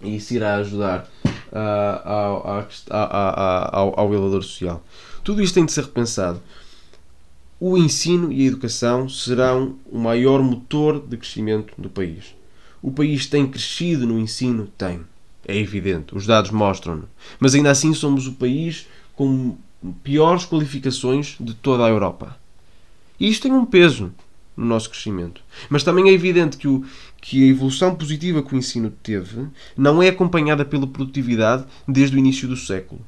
[0.00, 1.08] e se irá ajudar
[1.52, 4.82] ao, ao elevador social.
[5.22, 6.40] Tudo isto tem de ser repensado.
[7.58, 12.34] O ensino e a educação serão o maior motor de crescimento do país.
[12.82, 14.66] O país tem crescido no ensino?
[14.76, 15.00] Tem.
[15.46, 16.16] É evidente.
[16.16, 17.08] Os dados mostram-no.
[17.38, 19.56] Mas ainda assim somos o país com
[20.02, 22.36] piores qualificações de toda a Europa.
[23.18, 24.12] E isto tem um peso
[24.56, 25.42] no nosso crescimento.
[25.70, 26.84] Mas também é evidente que, o,
[27.20, 32.18] que a evolução positiva que o ensino teve não é acompanhada pela produtividade desde o
[32.18, 33.00] início do século.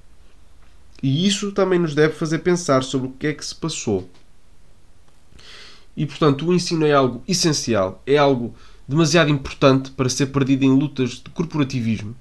[1.03, 4.09] E isso também nos deve fazer pensar sobre o que é que se passou.
[5.97, 8.55] E portanto, o ensino é algo essencial, é algo
[8.86, 12.14] demasiado importante para ser perdido em lutas de corporativismo.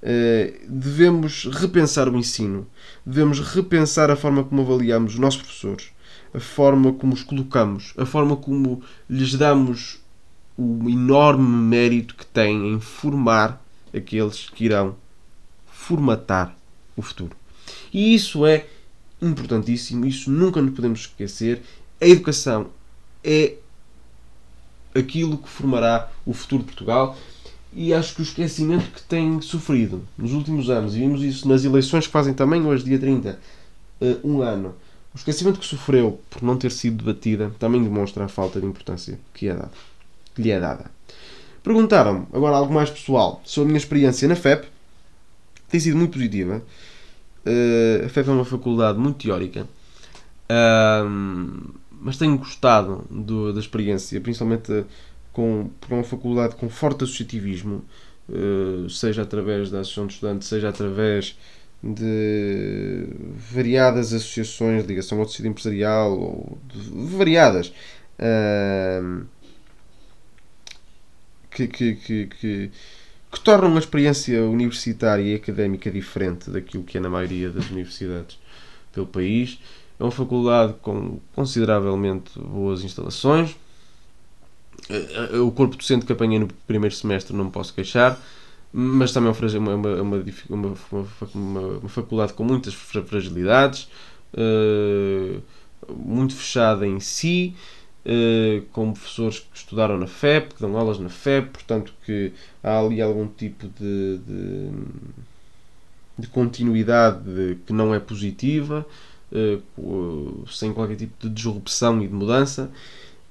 [0.00, 2.66] Uh, devemos repensar o ensino,
[3.04, 5.90] devemos repensar a forma como avaliamos os nossos professores,
[6.32, 8.80] a forma como os colocamos, a forma como
[9.10, 10.00] lhes damos
[10.56, 14.96] o enorme mérito que têm em formar aqueles que irão
[15.66, 16.56] formatar
[16.96, 17.36] o futuro.
[17.92, 18.66] E isso é
[19.20, 21.62] importantíssimo, isso nunca nos podemos esquecer.
[22.00, 22.70] A educação
[23.22, 23.54] é
[24.94, 27.16] aquilo que formará o futuro de Portugal
[27.78, 31.64] e acho que o esquecimento que tem sofrido nos últimos anos, e vimos isso nas
[31.64, 33.38] eleições que fazem também hoje, dia 30,
[34.00, 34.74] eh, um ano,
[35.14, 39.16] o esquecimento que sofreu por não ter sido debatida também demonstra a falta de importância
[39.32, 39.56] que, é
[40.34, 40.90] que lhe é dada.
[41.62, 44.66] Perguntaram-me, agora algo mais pessoal, sobre a minha experiência na FEP.
[45.68, 46.60] Tem sido muito positiva.
[47.46, 49.68] Uh, a FEP é uma faculdade muito teórica,
[50.50, 54.84] uh, mas tenho gostado do, da experiência, principalmente
[55.38, 57.84] com, por uma faculdade com forte associativismo,
[58.28, 61.38] uh, seja através da Associação de Estudantes, seja através
[61.80, 63.06] de
[63.52, 66.58] variadas associações de ligação ao tecido empresarial, ou
[67.16, 67.72] variadas.
[71.52, 72.70] que, que, que, que
[73.30, 78.38] que tornam a experiência universitária e académica diferente daquilo que é na maioria das universidades
[78.92, 79.60] pelo país.
[80.00, 83.54] É uma faculdade com consideravelmente boas instalações.
[84.88, 88.18] Eh, eh, o corpo docente que apanhei no primeiro semestre não me posso queixar,
[88.72, 90.74] mas também é uma, uma, uma,
[91.34, 93.88] uma faculdade com muitas fragilidades,
[94.34, 95.38] eh,
[95.90, 97.54] muito fechada em si,
[98.72, 103.02] com professores que estudaram na FEP, que dão aulas na FEP, portanto que há ali
[103.02, 104.70] algum tipo de, de,
[106.18, 108.86] de continuidade que não é positiva,
[110.50, 112.70] sem qualquer tipo de disrupção e de mudança.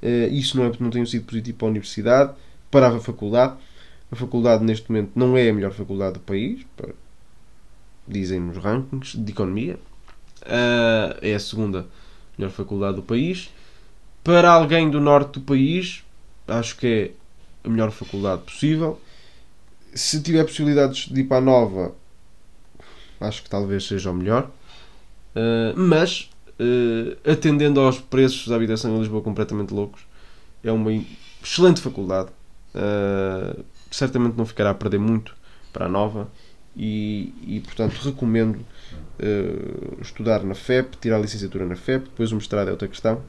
[0.02, 2.34] Uh, isso não, é, não tem sido positivo para a universidade,
[2.70, 3.56] para a faculdade.
[4.12, 6.66] A faculdade, neste momento, não é a melhor faculdade do país,
[8.08, 9.78] dizem nos rankings de economia.
[10.44, 11.86] Uh, é a segunda
[12.38, 13.50] melhor faculdade do país.
[14.24, 16.04] Para alguém do norte do país,
[16.48, 17.12] acho que é
[17.68, 19.02] a melhor faculdade possível.
[19.94, 21.96] Se tiver possibilidades de ir para a nova,
[23.20, 24.50] acho que talvez seja o melhor.
[25.36, 26.30] Uh, mas,
[26.60, 30.02] uh, atendendo aos preços da habitação em Lisboa completamente loucos,
[30.64, 30.92] é uma
[31.44, 32.30] excelente faculdade.
[32.76, 35.36] Uh, certamente não ficará a perder muito
[35.72, 36.30] para a nova
[36.76, 42.36] e, e portanto recomendo uh, estudar na FEP, tirar a licenciatura na FEP, depois o
[42.36, 43.22] mestrado é outra questão,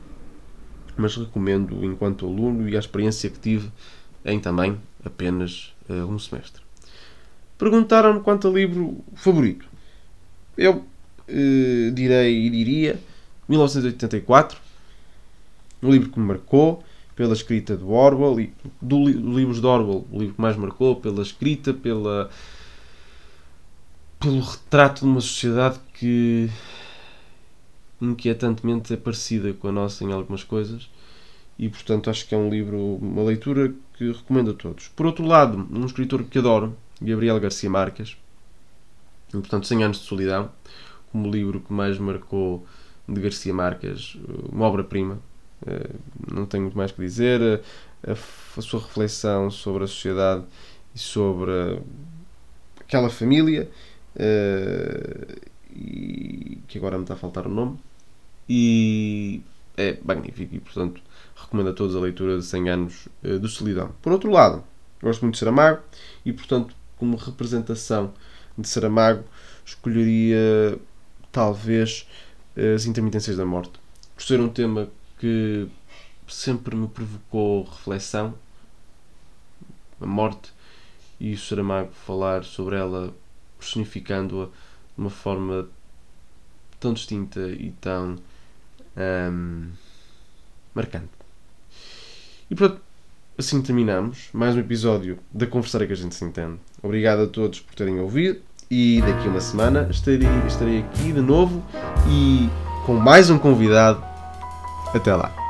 [0.97, 3.71] mas recomendo enquanto aluno e a experiência que tive
[4.25, 6.63] em também apenas uh, um semestre.
[7.57, 9.67] Perguntaram-me quanto a livro favorito.
[10.57, 10.85] Eu
[11.95, 12.99] direi e diria
[13.49, 14.59] 1984,
[15.83, 16.83] um livro que me marcou
[17.15, 20.97] pela escrita de Orwell e do, do livros de Orwell, o livro que mais marcou
[20.97, 22.31] pela escrita, pela
[24.21, 26.51] pelo retrato de uma sociedade que
[28.01, 30.89] inquietantemente é parecida com a nossa em algumas coisas
[31.59, 34.89] e portanto acho que é um livro, uma leitura que recomendo a todos.
[34.89, 38.17] Por outro lado, um escritor que adoro, Gabriel Garcia Marques,
[39.29, 40.51] e, portanto 100 anos de solidão,
[41.11, 42.65] como livro que mais marcou
[43.09, 44.17] de Garcia Marques,
[44.53, 45.19] uma obra-prima,
[45.67, 45.91] eh,
[46.31, 47.63] não tenho muito mais que dizer,
[48.07, 50.45] a, a sua reflexão sobre a sociedade
[50.95, 51.81] e sobre
[52.81, 53.71] aquela família
[54.19, 57.79] Uh, e, que agora me está a faltar o nome.
[58.49, 59.43] E
[59.77, 61.01] é magnífico e, portanto,
[61.37, 63.93] recomendo a todos a leitura de 100 anos de solidão.
[64.03, 64.65] Por outro lado,
[65.01, 65.83] gosto muito de Saramago
[66.25, 68.13] e, portanto, como representação
[68.57, 69.23] de Saramago,
[69.65, 70.79] escolheria
[71.31, 72.09] talvez
[72.75, 73.73] as intermitências da morte.
[74.15, 74.89] Por ser um tema
[75.19, 75.69] que
[76.27, 78.35] sempre me provocou reflexão,
[80.01, 80.53] a morte,
[81.21, 83.15] e o Saramago falar sobre ela
[83.59, 84.53] personificando-a de
[84.97, 85.69] uma forma
[86.79, 88.17] tão distinta e tão
[88.97, 89.71] um,
[90.75, 91.09] marcante.
[92.51, 92.81] E pronto,
[93.37, 96.59] assim terminamos mais um episódio da Conversar que a gente se entende.
[96.83, 101.21] Obrigado a todos por terem ouvido e daqui a uma semana estarei, estarei aqui de
[101.21, 101.63] novo
[102.09, 102.49] e
[102.85, 104.03] com mais um convidado.
[104.95, 105.48] Até lá!